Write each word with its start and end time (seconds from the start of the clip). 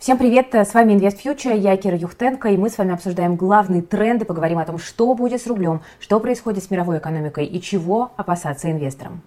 Всем 0.00 0.16
привет, 0.16 0.54
с 0.54 0.72
вами 0.72 0.94
Invest 0.94 1.22
Future, 1.22 1.54
я 1.54 1.76
Кира 1.76 1.94
Юхтенко, 1.94 2.48
и 2.48 2.56
мы 2.56 2.70
с 2.70 2.78
вами 2.78 2.94
обсуждаем 2.94 3.36
главные 3.36 3.82
тренды, 3.82 4.24
поговорим 4.24 4.56
о 4.56 4.64
том, 4.64 4.78
что 4.78 5.14
будет 5.14 5.42
с 5.42 5.46
рублем, 5.46 5.82
что 6.00 6.18
происходит 6.20 6.64
с 6.64 6.70
мировой 6.70 6.96
экономикой 6.96 7.44
и 7.44 7.60
чего 7.60 8.10
опасаться 8.16 8.70
инвесторам. 8.70 9.20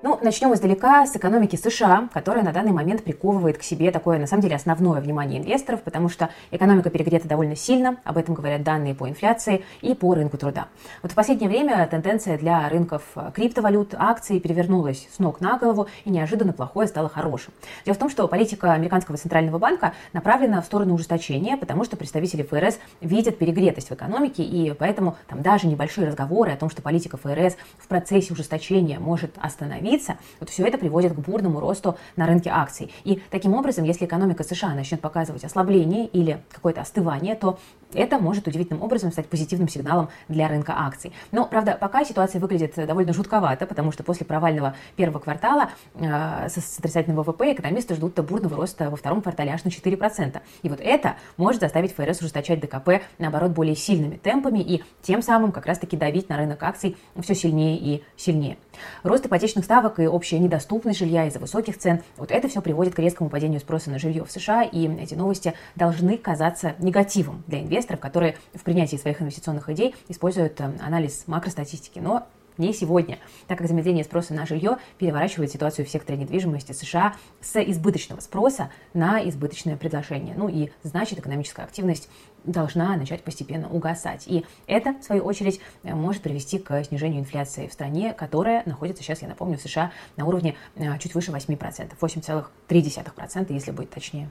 Ну, 0.00 0.16
начнем 0.22 0.54
издалека 0.54 1.04
с 1.06 1.16
экономики 1.16 1.56
США, 1.56 2.08
которая 2.14 2.44
на 2.44 2.52
данный 2.52 2.70
момент 2.70 3.02
приковывает 3.02 3.58
к 3.58 3.64
себе 3.64 3.90
такое, 3.90 4.20
на 4.20 4.28
самом 4.28 4.42
деле, 4.42 4.54
основное 4.54 5.00
внимание 5.00 5.40
инвесторов, 5.40 5.82
потому 5.82 6.08
что 6.08 6.28
экономика 6.52 6.88
перегрета 6.88 7.26
довольно 7.26 7.56
сильно, 7.56 7.96
об 8.04 8.16
этом 8.16 8.36
говорят 8.36 8.62
данные 8.62 8.94
по 8.94 9.08
инфляции 9.08 9.64
и 9.80 9.94
по 9.94 10.14
рынку 10.14 10.38
труда. 10.38 10.68
Вот 11.02 11.10
в 11.10 11.16
последнее 11.16 11.50
время 11.50 11.84
тенденция 11.90 12.38
для 12.38 12.68
рынков 12.68 13.02
криптовалют, 13.34 13.92
акций 13.98 14.38
перевернулась 14.38 15.08
с 15.12 15.18
ног 15.18 15.40
на 15.40 15.58
голову, 15.58 15.88
и 16.04 16.10
неожиданно 16.10 16.52
плохое 16.52 16.86
стало 16.86 17.08
хорошим. 17.08 17.52
Дело 17.84 17.96
в 17.96 17.98
том, 17.98 18.08
что 18.08 18.28
политика 18.28 18.74
американского 18.74 19.16
центрального 19.16 19.58
банка 19.58 19.94
направлена 20.12 20.62
в 20.62 20.66
сторону 20.66 20.94
ужесточения, 20.94 21.56
потому 21.56 21.82
что 21.82 21.96
представители 21.96 22.44
ФРС 22.44 22.78
видят 23.00 23.36
перегретость 23.36 23.90
в 23.90 23.94
экономике, 23.94 24.44
и 24.44 24.72
поэтому 24.74 25.16
там 25.26 25.42
даже 25.42 25.66
небольшие 25.66 26.06
разговоры 26.06 26.52
о 26.52 26.56
том, 26.56 26.70
что 26.70 26.82
политика 26.82 27.16
ФРС 27.16 27.56
в 27.78 27.88
процессе 27.88 28.32
ужесточения 28.32 29.00
может 29.00 29.32
остановить 29.40 29.88
остановиться, 29.98 30.16
вот 30.40 30.48
все 30.48 30.66
это 30.66 30.78
приводит 30.78 31.12
к 31.12 31.18
бурному 31.18 31.60
росту 31.60 31.96
на 32.16 32.26
рынке 32.26 32.50
акций. 32.50 32.92
И 33.04 33.22
таким 33.30 33.54
образом, 33.54 33.84
если 33.84 34.06
экономика 34.06 34.44
США 34.44 34.74
начнет 34.74 35.00
показывать 35.00 35.44
ослабление 35.44 36.06
или 36.06 36.40
какое-то 36.50 36.80
остывание, 36.80 37.34
то 37.34 37.58
это 37.94 38.18
может 38.18 38.46
удивительным 38.46 38.82
образом 38.82 39.12
стать 39.12 39.28
позитивным 39.28 39.68
сигналом 39.68 40.08
для 40.28 40.48
рынка 40.48 40.74
акций. 40.76 41.12
Но, 41.32 41.46
правда, 41.46 41.76
пока 41.80 42.04
ситуация 42.04 42.40
выглядит 42.40 42.74
довольно 42.74 43.12
жутковато, 43.12 43.66
потому 43.66 43.92
что 43.92 44.02
после 44.02 44.26
провального 44.26 44.74
первого 44.96 45.20
квартала 45.20 45.70
э, 45.94 46.48
с 46.48 46.78
отрицательным 46.78 47.22
ВВП 47.22 47.52
экономисты 47.52 47.94
ждут 47.94 48.18
бурного 48.20 48.56
роста 48.56 48.90
во 48.90 48.96
втором 48.96 49.22
квартале 49.22 49.52
аж 49.52 49.64
на 49.64 49.68
4%. 49.68 50.40
И 50.62 50.68
вот 50.68 50.80
это 50.80 51.16
может 51.36 51.60
заставить 51.62 51.94
ФРС 51.94 52.20
ужесточать 52.20 52.60
ДКП, 52.60 53.02
наоборот, 53.18 53.52
более 53.52 53.76
сильными 53.76 54.16
темпами 54.16 54.58
и 54.58 54.84
тем 55.02 55.22
самым 55.22 55.52
как 55.52 55.66
раз-таки 55.66 55.96
давить 55.96 56.28
на 56.28 56.36
рынок 56.36 56.62
акций 56.62 56.96
все 57.20 57.34
сильнее 57.34 57.78
и 57.78 58.04
сильнее. 58.16 58.58
Рост 59.02 59.26
ипотечных 59.26 59.64
ставок 59.64 59.77
и 59.98 60.06
общая 60.06 60.38
недоступность 60.38 60.98
жилья 60.98 61.26
из-за 61.26 61.38
высоких 61.38 61.78
цен, 61.78 62.02
вот 62.16 62.30
это 62.30 62.48
все 62.48 62.60
приводит 62.60 62.94
к 62.94 62.98
резкому 62.98 63.30
падению 63.30 63.60
спроса 63.60 63.90
на 63.90 63.98
жилье 63.98 64.24
в 64.24 64.30
США, 64.30 64.62
и 64.62 64.86
эти 65.00 65.14
новости 65.14 65.54
должны 65.74 66.18
казаться 66.18 66.74
негативом 66.78 67.42
для 67.46 67.60
инвесторов, 67.60 67.78
инвесторов, 67.78 68.00
которые 68.00 68.36
в 68.54 68.62
принятии 68.62 68.96
своих 68.96 69.22
инвестиционных 69.22 69.68
идей 69.70 69.94
используют 70.08 70.60
э, 70.60 70.70
анализ 70.80 71.24
макростатистики. 71.26 71.98
Но 71.98 72.26
не 72.58 72.72
сегодня, 72.72 73.18
так 73.46 73.58
как 73.58 73.68
замедление 73.68 74.02
спроса 74.02 74.34
на 74.34 74.44
жилье 74.44 74.78
переворачивает 74.98 75.52
ситуацию 75.52 75.86
в 75.86 75.88
секторе 75.88 76.18
недвижимости 76.18 76.72
США 76.72 77.14
с 77.40 77.60
избыточного 77.62 78.20
спроса 78.20 78.70
на 78.94 79.26
избыточное 79.28 79.76
предложение. 79.76 80.34
Ну 80.36 80.48
и 80.48 80.70
значит, 80.82 81.20
экономическая 81.20 81.62
активность 81.62 82.08
должна 82.44 82.96
начать 82.96 83.22
постепенно 83.22 83.68
угасать. 83.68 84.24
И 84.26 84.44
это, 84.66 84.94
в 84.94 85.04
свою 85.04 85.24
очередь, 85.24 85.60
э, 85.82 85.94
может 85.94 86.22
привести 86.22 86.58
к 86.58 86.82
снижению 86.84 87.20
инфляции 87.20 87.66
в 87.66 87.72
стране, 87.72 88.14
которая 88.14 88.62
находится 88.66 89.02
сейчас, 89.02 89.22
я 89.22 89.28
напомню, 89.28 89.58
в 89.58 89.62
США 89.62 89.92
на 90.16 90.26
уровне 90.26 90.56
э, 90.76 90.98
чуть 90.98 91.14
выше 91.14 91.32
8%, 91.32 91.92
8,3%, 92.00 93.52
если 93.52 93.70
быть 93.70 93.90
точнее. 93.90 94.28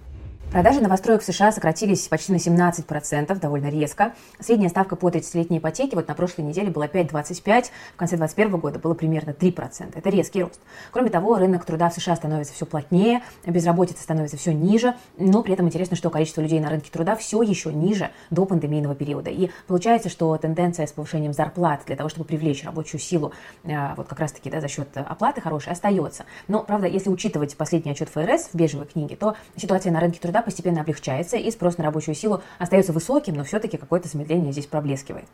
Продажи 0.51 0.79
новостроек 0.79 1.21
в 1.21 1.25
США 1.25 1.51
сократились 1.51 2.07
почти 2.07 2.31
на 2.31 2.37
17%, 2.37 3.37
довольно 3.39 3.69
резко. 3.69 4.13
Средняя 4.39 4.69
ставка 4.69 4.95
по 4.95 5.09
30-летней 5.09 5.57
ипотеке 5.57 5.97
вот 5.97 6.07
на 6.07 6.13
прошлой 6.13 6.45
неделе 6.45 6.71
была 6.71 6.87
5,25, 6.87 7.65
в 7.93 7.97
конце 7.97 8.15
2021 8.15 8.57
года 8.57 8.79
было 8.79 8.93
примерно 8.93 9.31
3%. 9.31 9.91
Это 9.93 10.09
резкий 10.09 10.41
рост. 10.41 10.59
Кроме 10.91 11.09
того, 11.09 11.35
рынок 11.35 11.65
труда 11.65 11.89
в 11.89 11.93
США 11.93 12.15
становится 12.15 12.53
все 12.53 12.65
плотнее, 12.65 13.23
безработица 13.45 14.01
становится 14.01 14.37
все 14.37 14.53
ниже, 14.53 14.95
но 15.17 15.43
при 15.43 15.53
этом 15.53 15.67
интересно, 15.67 15.97
что 15.97 16.09
количество 16.09 16.39
людей 16.39 16.61
на 16.61 16.69
рынке 16.69 16.89
труда 16.91 17.17
все 17.17 17.41
еще 17.41 17.73
ниже 17.73 18.09
до 18.29 18.45
пандемийного 18.45 18.95
периода. 18.95 19.30
И 19.30 19.52
получается, 19.67 20.07
что 20.07 20.36
тенденция 20.37 20.87
с 20.87 20.93
повышением 20.93 21.33
зарплат 21.33 21.81
для 21.86 21.97
того, 21.97 22.07
чтобы 22.07 22.25
привлечь 22.25 22.63
рабочую 22.63 23.02
силу, 23.02 23.33
э, 23.65 23.93
вот 23.95 24.07
как 24.07 24.21
раз-таки 24.21 24.49
да, 24.49 24.61
за 24.61 24.69
счет 24.69 24.87
оплаты 24.95 25.41
хорошей, 25.41 25.73
остается. 25.73 26.23
Но, 26.47 26.63
правда, 26.63 26.87
если 26.87 27.09
учитывать 27.09 27.57
последний 27.57 27.91
отчет 27.91 28.07
ФРС 28.09 28.49
в 28.53 28.55
бежевой 28.55 28.86
книге, 28.87 29.17
то 29.17 29.36
ситуация 29.57 29.91
на 29.91 29.99
рынке 29.99 30.19
труда 30.19 30.36
труда 30.37 30.42
постепенно 30.43 30.81
облегчается, 30.81 31.37
и 31.37 31.49
спрос 31.52 31.77
на 31.77 31.83
рабочую 31.83 32.14
силу 32.14 32.42
остается 32.59 32.93
высоким, 32.93 33.36
но 33.36 33.43
все-таки 33.43 33.77
какое-то 33.77 34.08
замедление 34.08 34.52
здесь 34.52 34.67
проблескивает. 34.67 35.25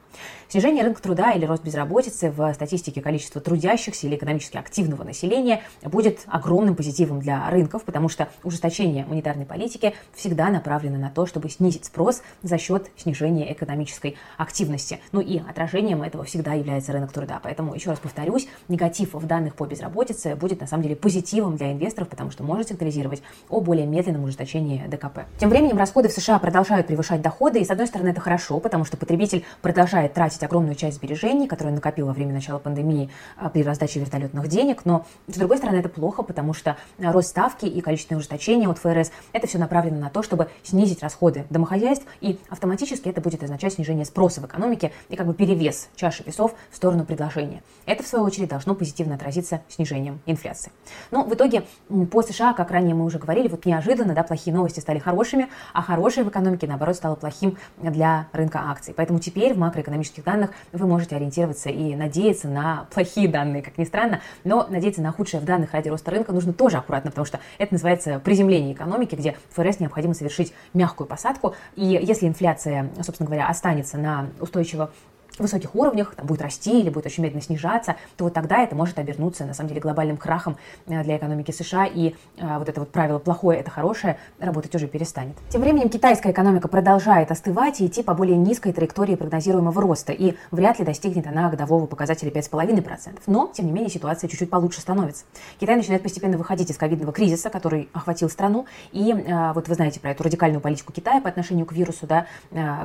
Снижение 0.48 0.84
рынка 0.84 1.02
труда 1.02 1.32
или 1.32 1.46
рост 1.46 1.64
безработицы 1.64 2.32
в 2.32 2.54
статистике 2.54 3.02
количества 3.02 3.42
трудящихся 3.42 4.08
или 4.08 4.16
экономически 4.16 4.58
активного 4.58 5.04
населения 5.04 5.62
будет 5.84 6.22
огромным 6.28 6.76
позитивом 6.76 7.20
для 7.20 7.50
рынков, 7.50 7.84
потому 7.84 8.08
что 8.08 8.30
ужесточение 8.44 9.06
монетарной 9.06 9.46
политики 9.46 9.94
всегда 10.14 10.50
направлено 10.50 10.98
на 10.98 11.10
то, 11.10 11.26
чтобы 11.26 11.50
снизить 11.50 11.86
спрос 11.86 12.22
за 12.42 12.58
счет 12.58 12.90
снижения 12.96 13.52
экономической 13.52 14.16
активности. 14.38 15.00
Ну 15.12 15.20
и 15.20 15.40
отражением 15.40 16.04
этого 16.04 16.24
всегда 16.24 16.54
является 16.54 16.94
рынок 16.94 17.12
труда. 17.12 17.40
Поэтому, 17.44 17.74
еще 17.74 17.90
раз 17.90 18.00
повторюсь, 18.00 18.48
негатив 18.70 19.14
в 19.14 19.26
данных 19.26 19.56
по 19.56 19.66
безработице 19.66 20.36
будет 20.36 20.62
на 20.62 20.68
самом 20.68 20.84
деле 20.84 20.96
позитивом 20.96 21.58
для 21.58 21.74
инвесторов, 21.74 22.08
потому 22.08 22.32
что 22.32 22.44
может 22.44 22.70
сигнализировать 22.70 23.22
о 23.50 23.60
более 23.60 23.86
медленном 23.86 24.24
ужесточении 24.24 24.93
ДКП. 24.96 25.22
Тем 25.38 25.50
временем 25.50 25.78
расходы 25.78 26.10
в 26.10 26.12
США 26.12 26.40
продолжают 26.40 26.88
превышать 26.88 27.22
доходы, 27.22 27.60
и 27.60 27.66
с 27.66 27.72
одной 27.72 27.88
стороны 27.88 28.10
это 28.10 28.22
хорошо, 28.22 28.60
потому 28.60 28.86
что 28.86 28.98
потребитель 28.98 29.44
продолжает 29.62 30.14
тратить 30.14 30.44
огромную 30.44 30.76
часть 30.76 30.98
сбережений, 30.98 31.48
которые 31.48 31.70
он 31.72 31.76
накопил 31.76 32.08
во 32.08 32.14
время 32.14 32.34
начала 32.34 32.60
пандемии 32.60 33.10
а, 33.38 33.50
при 33.50 33.64
раздаче 33.64 34.00
вертолетных 34.00 34.48
денег, 34.48 34.86
но 34.86 35.06
с 35.28 35.36
другой 35.36 35.58
стороны 35.58 35.78
это 35.78 35.90
плохо, 35.90 36.24
потому 36.24 36.54
что 36.54 36.78
рост 37.00 37.30
ставки 37.30 37.66
и 37.66 37.82
количественное 37.82 38.20
ужесточение 38.20 38.70
от 38.70 38.78
ФРС 38.78 39.12
это 39.32 39.48
все 39.48 39.58
направлено 39.58 40.00
на 40.00 40.10
то, 40.10 40.24
чтобы 40.24 40.50
снизить 40.64 41.02
расходы 41.02 41.46
домохозяйств, 41.50 42.06
и 42.22 42.40
автоматически 42.50 43.10
это 43.10 43.22
будет 43.22 43.44
означать 43.44 43.74
снижение 43.74 44.06
спроса 44.06 44.42
в 44.42 44.46
экономике 44.46 44.92
и 45.10 45.16
как 45.16 45.28
бы 45.28 45.34
перевес 45.34 45.90
чаши 45.96 46.24
весов 46.24 46.54
в 46.72 46.76
сторону 46.76 47.06
предложения. 47.06 47.64
Это, 47.86 48.04
в 48.04 48.08
свою 48.08 48.26
очередь, 48.26 48.50
должно 48.50 48.76
позитивно 48.76 49.16
отразиться 49.16 49.62
снижением 49.70 50.20
инфляции. 50.26 50.72
Но 51.12 51.24
в 51.24 51.34
итоге 51.34 51.64
по 52.12 52.22
США, 52.22 52.54
как 52.54 52.72
ранее 52.72 52.96
мы 52.96 53.06
уже 53.06 53.20
говорили, 53.20 53.48
вот 53.48 53.66
неожиданно, 53.66 54.14
да, 54.14 54.24
плохие 54.24 54.56
новости 54.56 54.80
стали 54.84 55.00
хорошими, 55.00 55.50
а 55.74 55.82
хорошее 55.82 56.26
в 56.26 56.30
экономике, 56.30 56.68
наоборот, 56.68 56.96
стало 56.96 57.16
плохим 57.16 57.58
для 57.78 58.28
рынка 58.32 58.62
акций. 58.70 58.94
Поэтому 58.96 59.20
теперь 59.20 59.54
в 59.54 59.58
макроэкономических 59.58 60.24
данных 60.24 60.52
вы 60.72 60.86
можете 60.86 61.16
ориентироваться 61.16 61.70
и 61.70 61.96
надеяться 61.96 62.48
на 62.48 62.86
плохие 62.94 63.28
данные, 63.28 63.64
как 63.64 63.78
ни 63.78 63.86
странно, 63.86 64.22
но 64.44 64.68
надеяться 64.70 65.02
на 65.02 65.12
худшее 65.12 65.42
в 65.42 65.46
данных 65.46 65.74
ради 65.74 65.90
роста 65.90 66.12
рынка 66.12 66.32
нужно 66.32 66.54
тоже 66.54 66.78
аккуратно, 66.78 67.10
потому 67.10 67.26
что 67.26 67.40
это 67.58 67.74
называется 67.74 68.20
приземление 68.20 68.74
экономики, 68.74 69.16
где 69.16 69.36
ФРС 69.52 69.80
необходимо 69.80 70.14
совершить 70.14 70.54
мягкую 70.74 71.08
посадку, 71.08 71.56
и 71.76 71.86
если 71.86 72.28
инфляция, 72.28 72.90
собственно 73.02 73.28
говоря, 73.28 73.48
останется 73.48 73.98
на 73.98 74.28
устойчиво 74.40 74.92
высоких 75.40 75.76
уровнях, 75.76 76.14
там, 76.16 76.26
будет 76.26 76.42
расти 76.42 76.80
или 76.80 76.90
будет 76.90 77.06
очень 77.08 77.24
медленно 77.24 77.42
снижаться, 77.42 77.96
то 78.18 78.26
вот 78.26 78.34
тогда 78.34 78.64
это 78.64 78.76
может 78.76 79.00
обернуться, 79.00 79.46
на 79.46 79.54
самом 79.54 79.70
деле, 79.70 79.82
глобальным 79.82 80.18
крахом 80.18 80.58
э, 80.88 81.04
для 81.04 81.18
экономики 81.18 81.52
США, 81.52 81.86
и 81.86 82.16
а, 82.40 82.60
вот 82.60 82.70
это 82.70 82.80
вот 82.80 82.90
правило 82.90 83.20
«плохое– 83.20 83.60
это 83.60 83.72
хорошее» 83.72 84.18
работать 84.40 84.74
уже 84.76 84.88
перестанет. 84.88 85.36
Тем 85.50 85.62
временем 85.62 85.90
китайская 85.90 86.32
экономика 86.32 86.68
продолжает 86.68 87.32
остывать 87.32 87.82
и 87.82 87.88
идти 87.88 88.04
по 88.04 88.14
более 88.14 88.38
низкой 88.38 88.74
траектории 88.74 89.16
прогнозируемого 89.16 89.82
роста, 89.82 90.12
и 90.12 90.36
вряд 90.52 90.80
ли 90.80 90.86
достигнет 90.86 91.28
она 91.28 91.50
годового 91.50 91.86
показателя 91.86 92.30
5,5%. 92.30 93.22
Но, 93.28 93.50
тем 93.54 93.66
не 93.66 93.72
менее, 93.72 93.90
ситуация 93.90 94.28
чуть-чуть 94.30 94.50
получше 94.50 94.82
становится. 94.82 95.26
Китай 95.60 95.76
начинает 95.76 96.04
постепенно 96.04 96.38
выходить 96.38 96.70
из 96.70 96.78
ковидного 96.78 97.12
кризиса, 97.12 97.50
который 97.50 97.90
охватил 97.94 98.30
страну, 98.30 98.66
и 98.92 99.12
а, 99.12 99.54
вот 99.54 99.68
вы 99.68 99.76
знаете 99.76 100.00
про 100.00 100.12
эту 100.12 100.24
радикальную 100.24 100.62
политику 100.62 100.94
Китая 100.94 101.22
по 101.22 101.30
отношению 101.30 101.66
к 101.66 101.74
вирусу, 101.74 102.08
да, 102.08 102.28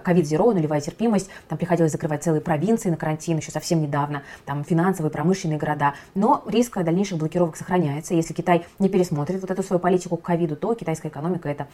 ковид-зеро, 0.05 0.53
нулевая 0.53 0.81
терпимость, 0.81 1.29
там 1.49 1.59
приходилось 1.59 1.93
закрывать 1.93 2.23
целые 2.23 2.38
целые 2.39 2.43
провинции 2.43 2.91
на 2.91 2.97
карантин 2.97 3.39
еще 3.39 3.51
совсем 3.51 3.81
недавно, 3.81 4.23
там 4.45 4.65
финансовые, 4.65 5.11
промышленные 5.11 5.59
города. 5.59 5.95
Но 6.15 6.43
риск 6.47 6.79
дальнейших 6.79 7.19
блокировок 7.19 7.57
сохраняется. 7.57 8.15
Если 8.15 8.33
Китай 8.33 8.65
не 8.79 8.89
пересмотрит 8.89 9.41
вот 9.41 9.51
эту 9.51 9.63
свою 9.63 9.81
политику 9.81 10.17
к 10.17 10.23
ковиду, 10.23 10.57
то 10.57 10.75
китайская 10.75 11.09
экономика 11.09 11.49
это 11.49 11.67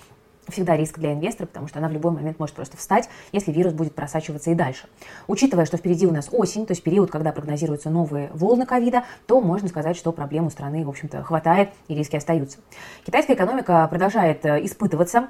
всегда 0.49 0.77
риск 0.77 0.99
для 0.99 1.15
инвестора, 1.15 1.47
потому 1.47 1.69
что 1.69 1.79
она 1.79 1.89
в 1.89 1.93
любой 1.93 2.13
момент 2.13 2.39
может 2.39 2.55
просто 2.55 2.77
встать, 2.77 3.09
если 3.33 3.51
вирус 3.51 3.73
будет 3.73 3.95
просачиваться 3.95 4.51
и 4.51 4.55
дальше. 4.55 4.87
Учитывая, 5.27 5.65
что 5.65 5.79
впереди 5.79 6.07
у 6.07 6.13
нас 6.13 6.29
осень, 6.33 6.67
то 6.67 6.73
есть 6.73 6.83
период, 6.83 7.11
когда 7.11 7.33
прогнозируются 7.33 7.89
новые 7.89 8.31
волны 8.35 8.67
ковида, 8.67 9.05
то 9.27 9.41
можно 9.41 9.69
сказать, 9.69 9.97
что 9.97 10.13
проблем 10.13 10.47
у 10.47 10.51
страны, 10.51 10.85
в 10.85 10.89
общем-то, 10.89 11.23
хватает 11.23 11.71
и 11.89 11.95
риски 11.95 12.17
остаются. 12.17 12.59
Китайская 13.07 13.35
экономика 13.35 13.87
продолжает 13.89 14.45
э, 14.45 14.65
испытываться 14.67 15.29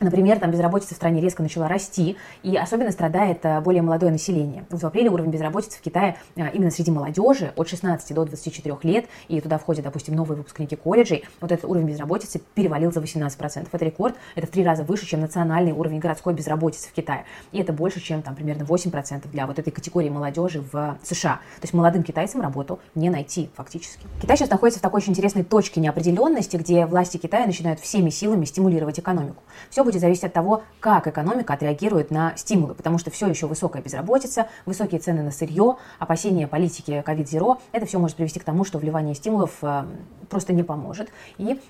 Например, 0.00 0.38
там 0.38 0.50
безработица 0.50 0.94
в 0.94 0.96
стране 0.96 1.22
резко 1.22 1.42
начала 1.42 1.68
расти, 1.68 2.16
и 2.42 2.56
особенно 2.56 2.90
страдает 2.90 3.38
э, 3.44 3.60
более 3.60 3.80
молодое 3.80 4.12
население. 4.12 4.66
В 4.68 4.84
апреле 4.84 5.08
уровень 5.08 5.30
безработицы 5.30 5.78
в 5.78 5.80
Китае 5.80 6.16
э, 6.36 6.50
именно 6.52 6.70
среди 6.70 6.90
молодежи 6.90 7.52
от 7.56 7.68
16 7.68 8.14
до 8.14 8.24
24 8.26 8.76
лет, 8.82 9.06
и 9.28 9.40
туда 9.40 9.56
входят, 9.56 9.84
допустим, 9.84 10.14
новые 10.14 10.36
выпускники 10.36 10.76
колледжей, 10.76 11.24
вот 11.40 11.50
этот 11.50 11.64
уровень 11.64 11.86
безработицы 11.86 12.42
перевалил 12.54 12.92
за 12.92 13.00
18%. 13.00 13.68
Это 13.72 13.84
рекорд, 13.84 14.16
это 14.34 14.46
в 14.46 14.50
три 14.50 14.64
раза 14.64 14.84
выше, 14.84 15.06
чем 15.06 15.20
национальный 15.20 15.72
уровень 15.72 15.98
городской 15.98 16.34
безработицы 16.34 16.88
в 16.88 16.92
Китае. 16.92 17.24
И 17.52 17.58
это 17.58 17.72
больше, 17.72 18.00
чем 18.00 18.20
там 18.20 18.34
примерно 18.34 18.64
8% 18.64 19.28
для 19.30 19.46
вот 19.46 19.58
этой 19.58 19.70
категории 19.70 20.10
молодежи 20.10 20.62
в 20.72 20.98
США. 21.02 21.36
То 21.36 21.62
есть 21.62 21.72
молодым 21.72 22.02
китайцам 22.02 22.42
работу 22.42 22.80
не 22.94 23.08
найти 23.08 23.48
фактически. 23.54 24.06
Китай 24.20 24.36
сейчас 24.36 24.50
находится 24.50 24.78
в 24.78 24.82
такой 24.82 24.98
очень 24.98 25.12
интересной 25.12 25.42
точке 25.42 25.80
неопределенности, 25.80 26.58
где 26.58 26.84
власти 26.84 27.16
Китая 27.16 27.46
начинают 27.46 27.80
всеми 27.80 28.10
силами 28.10 28.44
стимулировать 28.44 28.98
экономику. 28.98 29.42
Все 29.70 29.85
будет 29.86 30.00
зависеть 30.00 30.24
от 30.24 30.32
того, 30.32 30.64
как 30.80 31.06
экономика 31.06 31.54
отреагирует 31.54 32.10
на 32.10 32.36
стимулы, 32.36 32.74
потому 32.74 32.98
что 32.98 33.10
все 33.10 33.28
еще 33.28 33.46
высокая 33.46 33.82
безработица, 33.82 34.48
высокие 34.66 35.00
цены 35.00 35.22
на 35.22 35.30
сырье, 35.30 35.76
опасения 36.00 36.48
политики 36.48 37.04
COVID-0, 37.06 37.58
это 37.72 37.86
все 37.86 37.98
может 37.98 38.16
привести 38.16 38.40
к 38.40 38.44
тому, 38.44 38.64
что 38.64 38.78
вливание 38.78 39.14
стимулов 39.14 39.52
э, 39.62 39.84
просто 40.28 40.52
не 40.52 40.64
поможет. 40.64 41.08
И 41.38 41.60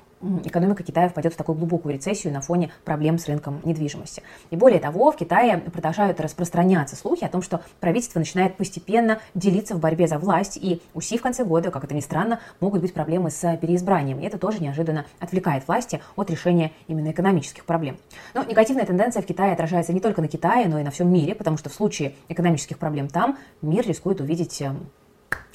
экономика 0.44 0.82
Китая 0.82 1.08
впадет 1.08 1.34
в 1.34 1.36
такую 1.36 1.56
глубокую 1.56 1.94
рецессию 1.94 2.32
на 2.32 2.40
фоне 2.40 2.70
проблем 2.84 3.18
с 3.18 3.26
рынком 3.26 3.60
недвижимости. 3.64 4.22
И 4.50 4.56
более 4.56 4.80
того, 4.80 5.12
в 5.12 5.16
Китае 5.16 5.58
продолжают 5.58 6.20
распространяться 6.20 6.96
слухи 6.96 7.24
о 7.24 7.28
том, 7.28 7.42
что 7.42 7.62
правительство 7.80 8.18
начинает 8.18 8.56
постепенно 8.56 9.18
делиться 9.34 9.74
в 9.74 9.80
борьбе 9.80 10.06
за 10.06 10.18
власть, 10.18 10.56
и 10.56 10.80
у 10.94 11.00
Си 11.00 11.18
в 11.18 11.22
конце 11.22 11.44
года, 11.44 11.70
как 11.70 11.84
это 11.84 11.94
ни 11.94 12.00
странно, 12.00 12.40
могут 12.60 12.80
быть 12.80 12.94
проблемы 12.94 13.30
с 13.30 13.56
переизбранием. 13.56 14.20
И 14.20 14.24
это 14.24 14.38
тоже 14.38 14.60
неожиданно 14.60 15.06
отвлекает 15.20 15.66
власти 15.66 16.00
от 16.16 16.30
решения 16.30 16.72
именно 16.88 17.10
экономических 17.10 17.64
проблем. 17.64 17.98
Но 18.34 18.42
негативная 18.44 18.86
тенденция 18.86 19.22
в 19.22 19.26
Китае 19.26 19.52
отражается 19.52 19.92
не 19.92 20.00
только 20.00 20.20
на 20.20 20.28
Китае, 20.28 20.68
но 20.68 20.78
и 20.78 20.82
на 20.82 20.90
всем 20.90 21.12
мире, 21.12 21.34
потому 21.34 21.56
что 21.56 21.70
в 21.70 21.74
случае 21.74 22.14
экономических 22.28 22.78
проблем 22.78 23.08
там 23.08 23.38
мир 23.62 23.86
рискует 23.86 24.20
увидеть 24.20 24.60
эм, 24.62 24.88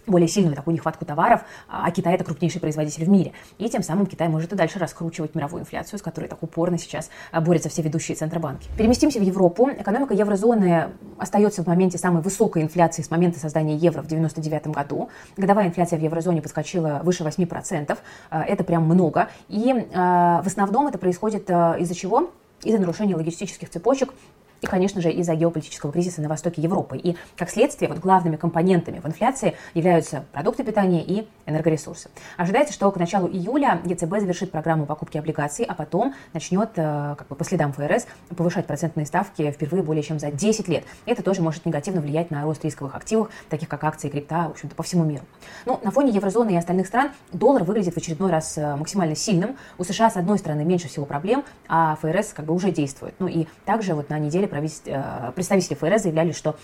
более 0.08 0.28
сильную 0.28 0.56
такую 0.56 0.74
нехватку 0.74 1.06
товаров, 1.06 1.42
а 1.68 1.90
Китай 1.92 2.16
это 2.16 2.24
крупнейший 2.24 2.62
производитель 2.62 3.06
в 3.06 3.10
мире. 3.10 3.34
И 3.58 3.70
тем 3.70 3.84
самым 3.84 4.06
Китай 4.06 4.28
может 4.28 4.52
и 4.54 4.56
дальше 4.56 4.80
раскручивать 4.80 5.36
мировую 5.36 5.62
инфляцию, 5.62 6.00
с 6.00 6.02
которой 6.02 6.28
так 6.28 6.42
упорно 6.44 6.78
сейчас 6.78 7.10
а, 7.32 7.42
борются 7.42 7.70
все 7.70 7.82
ведущие 7.82 8.16
центробанки. 8.16 8.68
Переместимся 8.78 9.20
в 9.20 9.24
Европу. 9.24 9.70
Экономика 9.70 10.14
еврозоны 10.14 10.92
остается 11.18 11.64
в 11.64 11.68
моменте 11.68 11.98
самой 11.98 12.22
высокой 12.22 12.64
инфляции 12.64 13.02
с 13.02 13.12
момента 13.12 13.40
создания 13.40 13.76
евро 13.76 14.02
в 14.02 14.06
1999 14.06 14.68
году. 14.68 15.10
Годовая 15.38 15.68
инфляция 15.68 16.00
в 16.00 16.04
еврозоне 16.04 16.42
подскочила 16.42 17.02
выше 17.04 17.24
8%. 17.24 17.98
А, 18.30 18.44
это 18.44 18.64
прям 18.64 18.86
много. 18.86 19.30
И 19.48 19.74
а, 19.94 20.42
в 20.42 20.48
основном 20.48 20.88
это 20.88 20.98
происходит 20.98 21.50
из-за 21.50 21.96
чего? 21.96 22.32
Из-за 22.64 22.78
нарушения 22.78 23.16
логистических 23.16 23.70
цепочек 23.70 24.14
и, 24.62 24.68
конечно 24.68 25.02
же, 25.02 25.12
из-за 25.12 25.36
геополитического 25.36 25.92
кризиса 25.92 26.22
на 26.22 26.30
востоке 26.30 26.62
Европы. 26.62 26.98
И, 26.98 27.18
как 27.36 27.50
следствие, 27.50 27.90
вот 27.90 28.00
главными 28.00 28.36
компонентами 28.36 29.00
в 29.00 29.06
инфляции 29.06 29.56
являются 29.74 30.26
продукты 30.32 30.64
питания 30.64 31.04
и 31.04 31.28
энергоресурсы. 31.46 32.10
Ожидается, 32.38 32.74
что 32.74 32.90
к 32.92 32.98
началу 32.98 33.28
июля 33.28 33.82
ЕЦБ 33.84 34.20
завершит 34.20 34.52
программу 34.52 34.86
покупки 34.86 35.18
облигаций, 35.18 35.66
а 35.66 35.74
потом 35.74 36.14
начнет, 36.34 36.70
э, 36.76 37.16
как 37.18 37.28
бы 37.28 37.36
по 37.36 37.44
следам 37.44 37.74
ФРС, 37.74 38.06
повышать 38.36 38.68
процентные 38.68 39.06
ставки 39.06 39.52
впервые 39.52 39.84
более 39.84 40.04
чем 40.04 40.20
за 40.20 40.32
10 40.32 40.68
лет. 40.68 40.84
Это 41.06 41.24
тоже 41.24 41.42
может 41.42 41.66
негативно 41.66 42.02
влиять 42.02 42.30
на 42.32 42.44
рост 42.44 42.64
рисковых 42.64 42.96
активов, 42.96 43.30
таких 43.50 43.68
как 43.68 43.84
акции 43.84 44.10
крипта, 44.10 44.48
в 44.48 44.52
общем-то, 44.52 44.76
по 44.76 44.84
всему 44.84 45.04
миру. 45.04 45.24
Ну, 45.66 45.80
на 45.84 45.92
фоне 45.92 46.12
еврозоны 46.12 46.52
и 46.52 46.56
остальных 46.56 46.88
стран 46.88 47.12
доллар 47.34 47.64
выглядит 47.64 47.96
в 47.96 47.98
очередной 47.98 48.30
раз 48.30 48.58
э, 48.58 48.76
максимально 48.76 49.16
сильным. 49.16 49.58
У 49.78 49.84
США, 49.84 50.10
с 50.10 50.18
одной 50.18 50.38
стороны, 50.38 50.64
меньше 50.64 50.88
всего 50.88 51.06
проблем, 51.06 51.44
а 51.68 51.96
ФРС 52.02 52.34
как 52.34 52.46
бы 52.46 52.54
уже 52.54 52.72
действует. 52.72 53.16
Ну 53.20 53.28
и 53.28 53.48
также 53.66 53.96
вот 53.96 54.10
на 54.10 54.20
неделе 54.20 54.48
Э, 54.52 55.32
представители 55.34 55.76
ФРС 55.76 56.04
заявляли, 56.04 56.32
что 56.32 56.56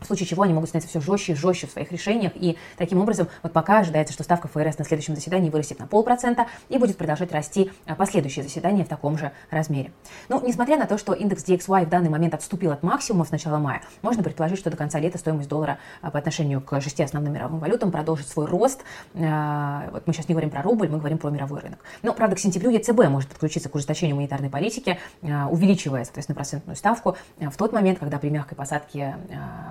в 0.00 0.06
случае 0.06 0.26
чего 0.26 0.42
они 0.42 0.54
могут 0.54 0.68
становиться 0.68 0.88
все 0.88 1.00
жестче 1.00 1.32
и 1.32 1.34
жестче 1.34 1.66
в 1.66 1.70
своих 1.70 1.90
решениях. 1.92 2.32
И 2.34 2.56
таким 2.76 3.00
образом, 3.00 3.28
вот 3.42 3.52
пока 3.52 3.80
ожидается, 3.80 4.12
что 4.12 4.22
ставка 4.22 4.48
ФРС 4.48 4.78
на 4.78 4.84
следующем 4.84 5.14
заседании 5.14 5.50
вырастет 5.50 5.78
на 5.78 5.86
полпроцента 5.86 6.46
и 6.68 6.78
будет 6.78 6.96
продолжать 6.96 7.32
расти 7.32 7.70
а, 7.86 7.94
последующие 7.94 8.42
заседания 8.42 8.84
в 8.84 8.88
таком 8.88 9.18
же 9.18 9.32
размере. 9.50 9.92
Ну, 10.28 10.40
несмотря 10.46 10.76
на 10.76 10.86
то, 10.86 10.98
что 10.98 11.12
индекс 11.12 11.44
DXY 11.44 11.86
в 11.86 11.88
данный 11.88 12.10
момент 12.10 12.34
отступил 12.34 12.72
от 12.72 12.82
максимума 12.82 13.24
с 13.24 13.30
начала 13.30 13.58
мая, 13.58 13.82
можно 14.02 14.22
предположить, 14.22 14.58
что 14.58 14.70
до 14.70 14.76
конца 14.76 14.98
лета 14.98 15.18
стоимость 15.18 15.48
доллара 15.48 15.78
а, 16.02 16.10
по 16.10 16.18
отношению 16.18 16.60
к 16.60 16.80
шести 16.80 17.02
основным 17.02 17.34
мировым 17.34 17.58
валютам 17.58 17.90
продолжит 17.90 18.28
свой 18.28 18.46
рост. 18.46 18.82
А, 19.14 19.88
вот 19.92 20.06
мы 20.06 20.12
сейчас 20.12 20.28
не 20.28 20.34
говорим 20.34 20.50
про 20.50 20.62
рубль, 20.62 20.88
мы 20.88 20.98
говорим 20.98 21.18
про 21.18 21.30
мировой 21.30 21.60
рынок. 21.60 21.78
Но, 22.02 22.12
правда, 22.12 22.36
к 22.36 22.38
сентябрю 22.38 22.70
ЕЦБ 22.70 23.08
может 23.08 23.30
подключиться 23.30 23.68
к 23.68 23.74
ужесточению 23.74 24.16
монетарной 24.16 24.50
политики, 24.50 24.98
увеличивая, 25.22 26.04
соответственно, 26.04 26.36
процентную 26.36 26.76
ставку 26.76 27.16
в 27.38 27.56
тот 27.56 27.72
момент, 27.72 27.98
когда 27.98 28.18
при 28.18 28.28
мягкой 28.28 28.56
посадке 28.56 29.16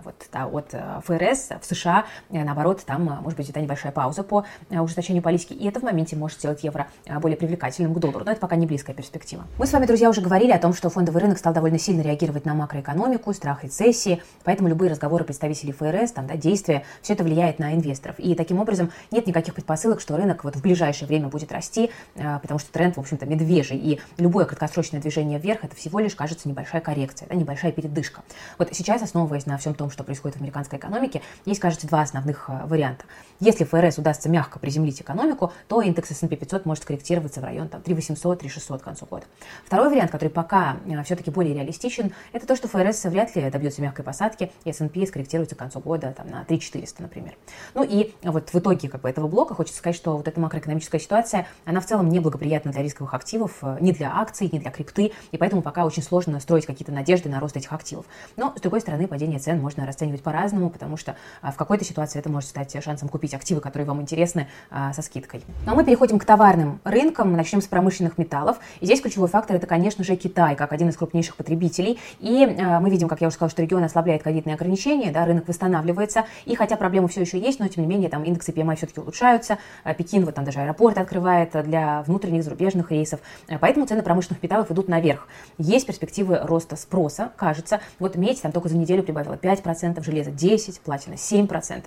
вот, 0.03 0.15
да, 0.31 0.47
от 0.47 0.73
э, 0.73 1.01
ФРС 1.05 1.49
в 1.61 1.65
США, 1.65 2.05
э, 2.29 2.43
наоборот, 2.43 2.83
там 2.85 3.09
э, 3.09 3.21
может 3.21 3.37
быть 3.37 3.49
это 3.49 3.59
небольшая 3.59 3.91
пауза 3.91 4.23
по 4.23 4.45
ужесточению 4.69 5.23
политики, 5.23 5.53
и 5.53 5.67
это 5.67 5.79
в 5.79 5.83
моменте 5.83 6.15
может 6.15 6.39
сделать 6.39 6.63
евро 6.63 6.87
более 7.21 7.37
привлекательным 7.37 7.93
к 7.93 7.99
доллару, 7.99 8.25
но 8.25 8.31
это 8.31 8.39
пока 8.39 8.55
не 8.55 8.65
близкая 8.65 8.95
перспектива. 8.95 9.45
Мы 9.57 9.65
с 9.65 9.73
вами, 9.73 9.85
друзья, 9.85 10.09
уже 10.09 10.21
говорили 10.21 10.51
о 10.51 10.59
том, 10.59 10.73
что 10.73 10.89
фондовый 10.89 11.21
рынок 11.21 11.37
стал 11.37 11.53
довольно 11.53 11.79
сильно 11.79 12.01
реагировать 12.01 12.45
на 12.45 12.53
макроэкономику, 12.53 13.33
страх 13.33 13.63
рецессии, 13.63 14.21
поэтому 14.43 14.69
любые 14.69 14.91
разговоры 14.91 15.23
представителей 15.23 15.73
ФРС, 15.73 16.11
там, 16.11 16.27
да, 16.27 16.35
действия, 16.35 16.83
все 17.01 17.13
это 17.13 17.23
влияет 17.23 17.59
на 17.59 17.73
инвесторов. 17.73 18.19
И 18.19 18.35
таким 18.35 18.59
образом 18.59 18.91
нет 19.11 19.27
никаких 19.27 19.53
предпосылок, 19.53 20.01
что 20.01 20.17
рынок 20.17 20.43
вот 20.43 20.55
в 20.55 20.61
ближайшее 20.61 21.07
время 21.07 21.27
будет 21.27 21.51
расти, 21.51 21.91
потому 22.15 22.59
что 22.59 22.71
тренд, 22.71 22.97
в 22.97 22.99
общем-то, 22.99 23.25
медвежий, 23.25 23.77
и 23.77 23.99
любое 24.17 24.45
краткосрочное 24.45 25.01
движение 25.01 25.39
вверх, 25.39 25.63
это 25.63 25.75
всего 25.75 25.99
лишь, 25.99 26.15
кажется, 26.15 26.47
небольшая 26.49 26.81
коррекция, 26.81 27.27
да, 27.27 27.35
небольшая 27.35 27.71
передышка. 27.71 28.21
Вот 28.57 28.69
сейчас, 28.71 29.01
основываясь 29.01 29.45
на 29.45 29.57
всем 29.57 29.73
том, 29.73 29.89
что 29.89 30.03
происходит 30.07 30.37
в 30.37 30.41
американской 30.41 30.79
экономике, 30.79 31.21
есть, 31.45 31.59
кажется, 31.59 31.85
два 31.85 32.01
основных 32.01 32.49
э, 32.49 32.65
варианта. 32.65 33.05
Если 33.39 33.65
ФРС 33.65 33.99
удастся 33.99 34.29
мягко 34.29 34.57
приземлить 34.57 34.99
экономику, 34.99 35.53
то 35.67 35.81
индекс 35.81 36.09
S&P 36.09 36.35
500 36.35 36.65
может 36.65 36.83
скорректироваться 36.83 37.39
в 37.39 37.43
район 37.43 37.69
там, 37.69 37.81
3800, 37.83 38.39
3600 38.39 38.81
к 38.81 38.83
концу 38.83 39.05
года. 39.05 39.25
Второй 39.65 39.89
вариант, 39.89 40.09
который 40.09 40.29
пока 40.29 40.77
э, 40.87 41.03
все-таки 41.03 41.29
более 41.29 41.53
реалистичен, 41.53 42.13
это 42.33 42.47
то, 42.47 42.55
что 42.55 42.67
ФРС 42.67 43.03
вряд 43.05 43.35
ли 43.35 43.49
добьется 43.51 43.81
мягкой 43.81 44.03
посадки, 44.03 44.51
и 44.63 44.71
S&P 44.71 45.05
скорректируется 45.05 45.55
к 45.55 45.59
концу 45.59 45.79
года 45.79 46.13
там, 46.17 46.27
на 46.29 46.43
3400, 46.45 47.03
например. 47.03 47.35
Ну 47.75 47.83
и 47.83 48.15
вот 48.23 48.51
в 48.51 48.57
итоге 48.57 48.89
как 48.89 49.01
бы, 49.01 49.09
этого 49.09 49.27
блока 49.27 49.53
хочется 49.53 49.77
сказать, 49.77 49.95
что 49.95 50.17
вот 50.17 50.27
эта 50.27 50.39
макроэкономическая 50.39 50.99
ситуация, 50.99 51.47
она 51.65 51.81
в 51.81 51.85
целом 51.85 52.09
неблагоприятна 52.09 52.71
для 52.71 52.81
рисковых 52.81 53.13
активов, 53.13 53.57
э, 53.61 53.77
ни 53.81 53.91
для 53.91 54.15
акций, 54.15 54.49
ни 54.51 54.57
для 54.57 54.71
крипты, 54.71 55.11
и 55.31 55.37
поэтому 55.37 55.61
пока 55.61 55.85
очень 55.85 56.01
сложно 56.01 56.39
строить 56.39 56.65
какие-то 56.65 56.91
надежды 56.91 57.29
на 57.29 57.39
рост 57.39 57.57
этих 57.57 57.73
активов. 57.73 58.05
Но, 58.35 58.53
с 58.55 58.61
другой 58.61 58.81
стороны, 58.81 59.07
падение 59.07 59.39
цен 59.39 59.61
можно 59.61 59.85
расценивать 59.97 60.21
по-разному, 60.21 60.69
потому 60.69 60.95
что 60.95 61.15
а, 61.41 61.51
в 61.51 61.55
какой-то 61.55 61.83
ситуации 61.83 62.19
это 62.19 62.29
может 62.29 62.49
стать 62.49 62.75
шансом 62.83 63.09
купить 63.09 63.33
активы, 63.33 63.61
которые 63.61 63.87
вам 63.87 64.01
интересны, 64.01 64.47
а, 64.69 64.93
со 64.93 65.01
скидкой. 65.01 65.41
А 65.65 65.73
мы 65.73 65.83
переходим 65.83 66.19
к 66.19 66.25
товарным 66.25 66.79
рынкам, 66.83 67.33
начнем 67.33 67.61
с 67.61 67.67
промышленных 67.67 68.17
металлов. 68.17 68.57
И 68.79 68.85
здесь 68.85 69.01
ключевой 69.01 69.27
фактор 69.27 69.55
это, 69.55 69.65
конечно 69.65 70.03
же, 70.03 70.15
Китай, 70.15 70.55
как 70.55 70.71
один 70.71 70.89
из 70.89 70.97
крупнейших 70.97 71.35
потребителей. 71.35 71.99
И 72.19 72.43
а, 72.43 72.79
мы 72.79 72.89
видим, 72.89 73.07
как 73.07 73.21
я 73.21 73.27
уже 73.27 73.35
сказала, 73.35 73.49
что 73.49 73.63
регион 73.63 73.83
ослабляет 73.83 74.21
ковидные 74.23 74.55
ограничения, 74.55 75.11
да, 75.11 75.25
рынок 75.25 75.47
восстанавливается. 75.47 76.25
И 76.45 76.55
хотя 76.55 76.77
проблемы 76.77 77.07
все 77.07 77.21
еще 77.21 77.39
есть, 77.39 77.59
но 77.59 77.67
тем 77.67 77.83
не 77.83 77.89
менее 77.89 78.09
там 78.09 78.23
индексы 78.23 78.51
PMI 78.51 78.75
все-таки 78.75 78.99
улучшаются. 78.99 79.57
Пекин 79.97 80.25
вот 80.25 80.35
там 80.35 80.45
даже 80.45 80.59
аэропорт 80.59 80.97
открывает 80.97 81.51
для 81.63 82.03
внутренних 82.03 82.43
зарубежных 82.43 82.91
рейсов. 82.91 83.19
Поэтому 83.59 83.85
цены 83.85 84.03
промышленных 84.03 84.43
металлов 84.43 84.69
идут 84.71 84.87
наверх. 84.87 85.27
Есть 85.57 85.87
перспективы 85.87 86.39
роста 86.43 86.75
спроса, 86.75 87.31
кажется. 87.35 87.79
Вот 87.99 88.15
медь 88.15 88.41
там 88.41 88.51
только 88.51 88.69
за 88.69 88.77
неделю 88.77 89.03
прибавила 89.03 89.35
5%, 89.35 89.86
железо 90.03 90.31
10%, 90.31 90.79
платина 90.83 91.13
7%. 91.15 91.83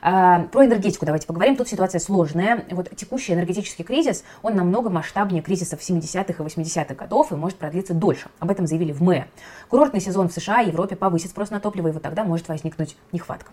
А, 0.00 0.44
про 0.52 0.66
энергетику 0.66 1.06
давайте 1.06 1.26
поговорим. 1.26 1.56
Тут 1.56 1.68
ситуация 1.68 1.98
сложная. 1.98 2.64
Вот 2.70 2.90
текущий 2.96 3.32
энергетический 3.32 3.84
кризис, 3.84 4.24
он 4.42 4.54
намного 4.54 4.90
масштабнее 4.90 5.42
кризисов 5.42 5.80
70-х 5.80 6.42
и 6.42 6.46
80-х 6.46 6.94
годов 6.94 7.32
и 7.32 7.34
может 7.34 7.58
продлиться 7.58 7.94
дольше. 7.94 8.28
Об 8.38 8.50
этом 8.50 8.66
заявили 8.66 8.92
в 8.92 9.02
мае. 9.02 9.26
Курортный 9.68 10.00
сезон 10.00 10.28
в 10.28 10.32
США 10.32 10.62
и 10.62 10.68
Европе 10.68 10.96
повысит 10.96 11.30
спрос 11.30 11.50
на 11.50 11.60
топливо, 11.60 11.88
и 11.88 11.92
вот 11.92 12.02
тогда 12.02 12.24
может 12.24 12.48
возникнуть 12.48 12.96
нехватка. 13.12 13.50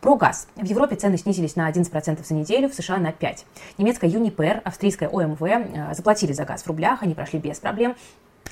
Про 0.00 0.16
газ. 0.16 0.48
В 0.56 0.64
Европе 0.64 0.96
цены 0.96 1.16
снизились 1.16 1.56
на 1.56 1.70
11% 1.70 2.24
за 2.24 2.34
неделю, 2.34 2.68
в 2.68 2.74
США 2.74 2.98
на 2.98 3.10
5%. 3.10 3.38
Немецкая 3.78 4.10
Uniper, 4.10 4.60
австрийская 4.62 5.08
ОМВ 5.08 5.42
э, 5.42 5.94
заплатили 5.94 6.32
за 6.32 6.44
газ 6.44 6.62
в 6.62 6.66
рублях, 6.66 7.02
они 7.02 7.14
прошли 7.14 7.38
без 7.38 7.58
проблем. 7.58 7.96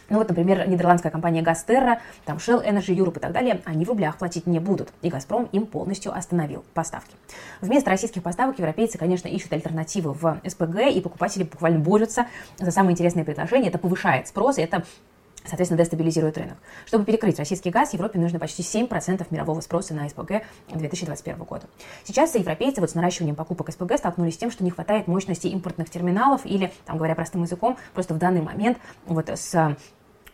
Ну 0.09 0.19
вот, 0.19 0.29
например, 0.29 0.69
нидерландская 0.69 1.11
компания 1.11 1.43
Газтерра, 1.43 2.01
там 2.25 2.37
Shell 2.37 2.67
Energy 2.67 2.95
Europe 2.95 3.17
и 3.17 3.21
так 3.21 3.33
далее, 3.33 3.61
они 3.65 3.85
в 3.85 3.89
рублях 3.89 4.19
платить 4.19 4.47
не 4.47 4.59
будут. 4.59 4.91
И 5.03 5.09
Газпром 5.09 5.49
им 5.53 5.67
полностью 5.67 6.15
остановил 6.15 6.65
поставки. 6.75 7.15
Вместо 7.61 7.91
российских 7.91 8.23
поставок 8.23 8.59
европейцы, 8.59 8.99
конечно, 8.99 9.29
ищут 9.29 9.53
альтернативы 9.53 10.13
в 10.13 10.41
СПГ, 10.47 10.81
и 10.93 11.01
покупатели 11.01 11.45
буквально 11.45 11.79
борются 11.79 12.27
за 12.59 12.71
самые 12.71 12.93
интересные 12.93 13.25
предложения. 13.25 13.69
Это 13.69 13.79
повышает 13.79 14.29
спрос, 14.29 14.59
и 14.59 14.63
это 14.63 14.85
соответственно, 15.45 15.83
дестабилизирует 15.83 16.39
рынок. 16.39 16.57
Чтобы 16.87 17.05
перекрыть 17.05 17.39
российский 17.39 17.71
газ, 17.71 17.93
Европе 17.93 18.19
нужно 18.19 18.39
почти 18.39 18.63
7% 18.63 19.27
мирового 19.31 19.61
спроса 19.61 19.95
на 19.95 20.09
СПГ 20.09 20.43
2021 20.69 21.45
года. 21.45 21.67
Сейчас 22.05 22.35
европейцы 22.35 22.81
вот 22.81 22.91
с 22.91 22.95
наращиванием 22.95 23.37
покупок 23.37 23.71
СПГ 23.71 23.97
столкнулись 23.99 24.35
с 24.35 24.39
тем, 24.39 24.51
что 24.51 24.65
не 24.65 24.71
хватает 24.71 25.07
мощности 25.07 25.47
импортных 25.49 25.91
терминалов 25.91 26.45
или, 26.45 26.73
там 26.85 26.97
говоря 26.97 27.15
простым 27.15 27.43
языком, 27.43 27.77
просто 27.93 28.15
в 28.15 28.19
данный 28.19 28.43
момент 28.43 28.79
вот 29.07 29.29
с 29.29 29.77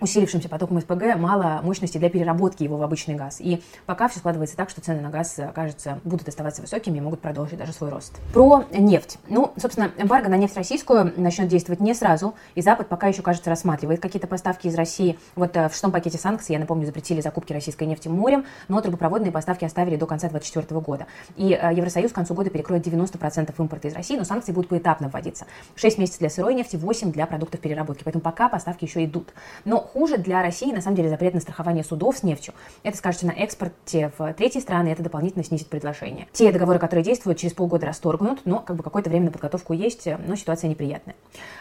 усилившимся 0.00 0.48
потоком 0.48 0.80
СПГ 0.80 1.16
мало 1.16 1.60
мощности 1.62 1.98
для 1.98 2.10
переработки 2.10 2.62
его 2.62 2.76
в 2.76 2.82
обычный 2.82 3.14
газ. 3.14 3.40
И 3.40 3.62
пока 3.86 4.08
все 4.08 4.18
складывается 4.18 4.56
так, 4.56 4.70
что 4.70 4.80
цены 4.80 5.00
на 5.00 5.10
газ, 5.10 5.38
кажется, 5.54 6.00
будут 6.04 6.28
оставаться 6.28 6.62
высокими 6.62 6.98
и 6.98 7.00
могут 7.00 7.20
продолжить 7.20 7.58
даже 7.58 7.72
свой 7.72 7.90
рост. 7.90 8.20
Про 8.32 8.64
нефть. 8.72 9.18
Ну, 9.28 9.52
собственно, 9.56 9.90
эмбарго 9.96 10.28
на 10.28 10.36
нефть 10.36 10.56
российскую 10.56 11.12
начнет 11.16 11.48
действовать 11.48 11.80
не 11.80 11.94
сразу, 11.94 12.34
и 12.54 12.62
Запад 12.62 12.88
пока 12.88 13.08
еще, 13.08 13.22
кажется, 13.22 13.50
рассматривает 13.50 14.00
какие-то 14.00 14.26
поставки 14.26 14.66
из 14.66 14.74
России. 14.74 15.18
Вот 15.36 15.56
э, 15.56 15.68
в 15.68 15.72
шестом 15.72 15.92
пакете 15.92 16.18
санкций, 16.18 16.54
я 16.54 16.58
напомню, 16.58 16.86
запретили 16.86 17.20
закупки 17.20 17.52
российской 17.52 17.84
нефти 17.84 18.08
морем, 18.08 18.44
но 18.68 18.80
трубопроводные 18.80 19.32
поставки 19.32 19.64
оставили 19.64 19.96
до 19.96 20.06
конца 20.06 20.28
2024 20.28 20.80
года. 20.80 21.06
И 21.36 21.52
э, 21.52 21.74
Евросоюз 21.74 22.12
к 22.12 22.14
концу 22.14 22.34
года 22.34 22.50
перекроет 22.50 22.86
90% 22.86 23.54
импорта 23.58 23.88
из 23.88 23.94
России, 23.94 24.16
но 24.16 24.24
санкции 24.24 24.52
будут 24.52 24.70
поэтапно 24.70 25.08
вводиться. 25.08 25.46
6 25.76 25.98
месяцев 25.98 26.20
для 26.20 26.30
сырой 26.30 26.54
нефти, 26.54 26.76
8 26.76 27.12
для 27.12 27.26
продуктов 27.26 27.60
переработки. 27.60 28.04
Поэтому 28.04 28.22
пока 28.22 28.48
поставки 28.48 28.84
еще 28.84 29.04
идут. 29.04 29.32
Но 29.64 29.89
хуже 29.92 30.18
для 30.18 30.42
России, 30.42 30.72
на 30.72 30.80
самом 30.80 30.96
деле, 30.96 31.08
запрет 31.08 31.34
на 31.34 31.40
страхование 31.40 31.82
судов 31.82 32.18
с 32.18 32.22
нефтью. 32.22 32.54
Это 32.82 32.96
скажется 32.96 33.26
на 33.26 33.32
экспорте 33.32 34.12
в 34.16 34.32
третьи 34.34 34.60
страны, 34.60 34.88
это 34.88 35.02
дополнительно 35.02 35.44
снизит 35.44 35.68
предложение. 35.68 36.28
Те 36.32 36.52
договоры, 36.52 36.78
которые 36.78 37.04
действуют, 37.04 37.38
через 37.38 37.54
полгода 37.54 37.86
расторгнут, 37.86 38.40
но 38.44 38.60
как 38.60 38.76
бы 38.76 38.82
какое-то 38.82 39.10
время 39.10 39.26
на 39.26 39.32
подготовку 39.32 39.72
есть, 39.72 40.08
но 40.26 40.36
ситуация 40.36 40.68
неприятная. 40.68 41.16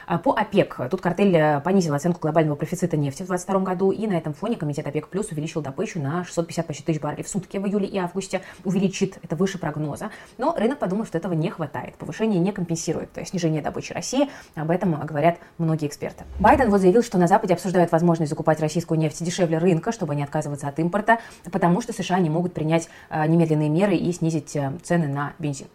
А 0.06 0.18
по 0.18 0.34
ОПЕК. 0.34 0.90
Тут 0.90 1.02
картель 1.02 1.36
э, 1.36 1.62
понизил 1.62 1.94
оценку 1.94 2.20
глобального 2.20 2.56
профицита 2.56 2.98
нефти 2.98 3.24
в 3.24 3.28
2022 3.28 3.60
году, 3.60 3.92
и 3.92 4.08
на 4.08 4.14
этом 4.14 4.34
фоне 4.34 4.56
комитет 4.56 4.88
ОПЕК 4.88 5.08
плюс 5.08 5.32
увеличил 5.32 5.62
добычу 5.62 6.00
на 6.00 6.24
650 6.24 6.68
почти 6.68 6.84
тысяч 6.84 7.02
баррелей 7.02 7.24
в 7.24 7.30
сутки 7.30 7.58
в 7.58 7.68
июле 7.68 7.88
и 7.88 7.98
августе. 7.98 8.42
Увеличит, 8.64 9.18
это 9.22 9.36
выше 9.36 9.58
прогноза. 9.58 10.12
Но 10.38 10.56
рынок 10.56 10.80
подумал, 10.80 11.06
что 11.06 11.18
этого 11.18 11.34
не 11.34 11.50
хватает. 11.50 11.96
Повышение 11.96 12.40
не 12.40 12.52
компенсирует 12.52 13.10
снижение 13.26 13.62
добычи 13.62 13.94
России. 13.94 14.30
Об 14.56 14.72
этом 14.72 15.00
говорят 15.06 15.38
многие 15.58 15.88
эксперты. 15.88 16.26
Байден 16.40 16.70
вот 16.70 16.82
заявил, 16.82 17.04
что 17.04 17.18
на 17.18 17.28
Западе 17.28 17.54
обсуждают 17.54 17.92
возможность 17.92 18.19
закупать 18.26 18.60
российскую 18.60 19.00
нефть 19.00 19.24
дешевле 19.24 19.58
рынка, 19.58 19.92
чтобы 19.92 20.16
не 20.16 20.24
отказываться 20.24 20.68
от 20.68 20.80
импорта, 20.80 21.20
потому 21.52 21.82
что 21.82 21.94
США 21.94 22.20
не 22.20 22.30
могут 22.30 22.54
принять 22.54 22.90
э, 23.10 23.26
немедленные 23.28 23.70
меры 23.70 23.96
и 23.96 24.12
снизить 24.12 24.56
э, 24.56 24.72
цены 24.84 25.08
на 25.08 25.34
бензин. 25.40 25.68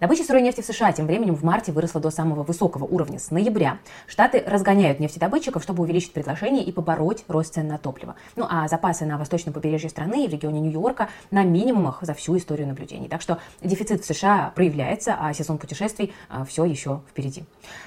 Добыча 0.00 0.24
сырой 0.24 0.42
нефти 0.42 0.60
в 0.60 0.64
США 0.64 0.92
тем 0.92 1.06
временем 1.06 1.34
в 1.34 1.44
марте 1.44 1.72
выросла 1.72 2.00
до 2.00 2.10
самого 2.10 2.42
высокого 2.42 2.84
уровня 2.84 3.18
с 3.18 3.30
ноября. 3.30 3.78
Штаты 4.06 4.42
разгоняют 4.46 5.00
нефтедобытчиков, 5.00 5.62
чтобы 5.62 5.82
увеличить 5.82 6.12
предложение 6.12 6.64
и 6.64 6.72
побороть 6.72 7.24
рост 7.28 7.54
цен 7.54 7.68
на 7.68 7.78
топливо. 7.78 8.14
Ну 8.36 8.46
а 8.48 8.68
запасы 8.68 9.04
на 9.04 9.18
восточном 9.18 9.52
побережье 9.52 9.90
страны 9.90 10.24
и 10.24 10.28
в 10.28 10.32
регионе 10.32 10.60
Нью-Йорка 10.60 11.08
на 11.30 11.44
минимумах 11.44 11.98
за 12.02 12.14
всю 12.14 12.36
историю 12.36 12.68
наблюдений. 12.68 13.08
Так 13.08 13.22
что 13.22 13.38
дефицит 13.62 14.02
в 14.02 14.06
США 14.06 14.52
проявляется, 14.54 15.16
а 15.18 15.32
сезон 15.34 15.58
путешествий 15.58 16.12
а, 16.28 16.44
все 16.44 16.64
еще 16.64 17.02
впереди. 17.08 17.44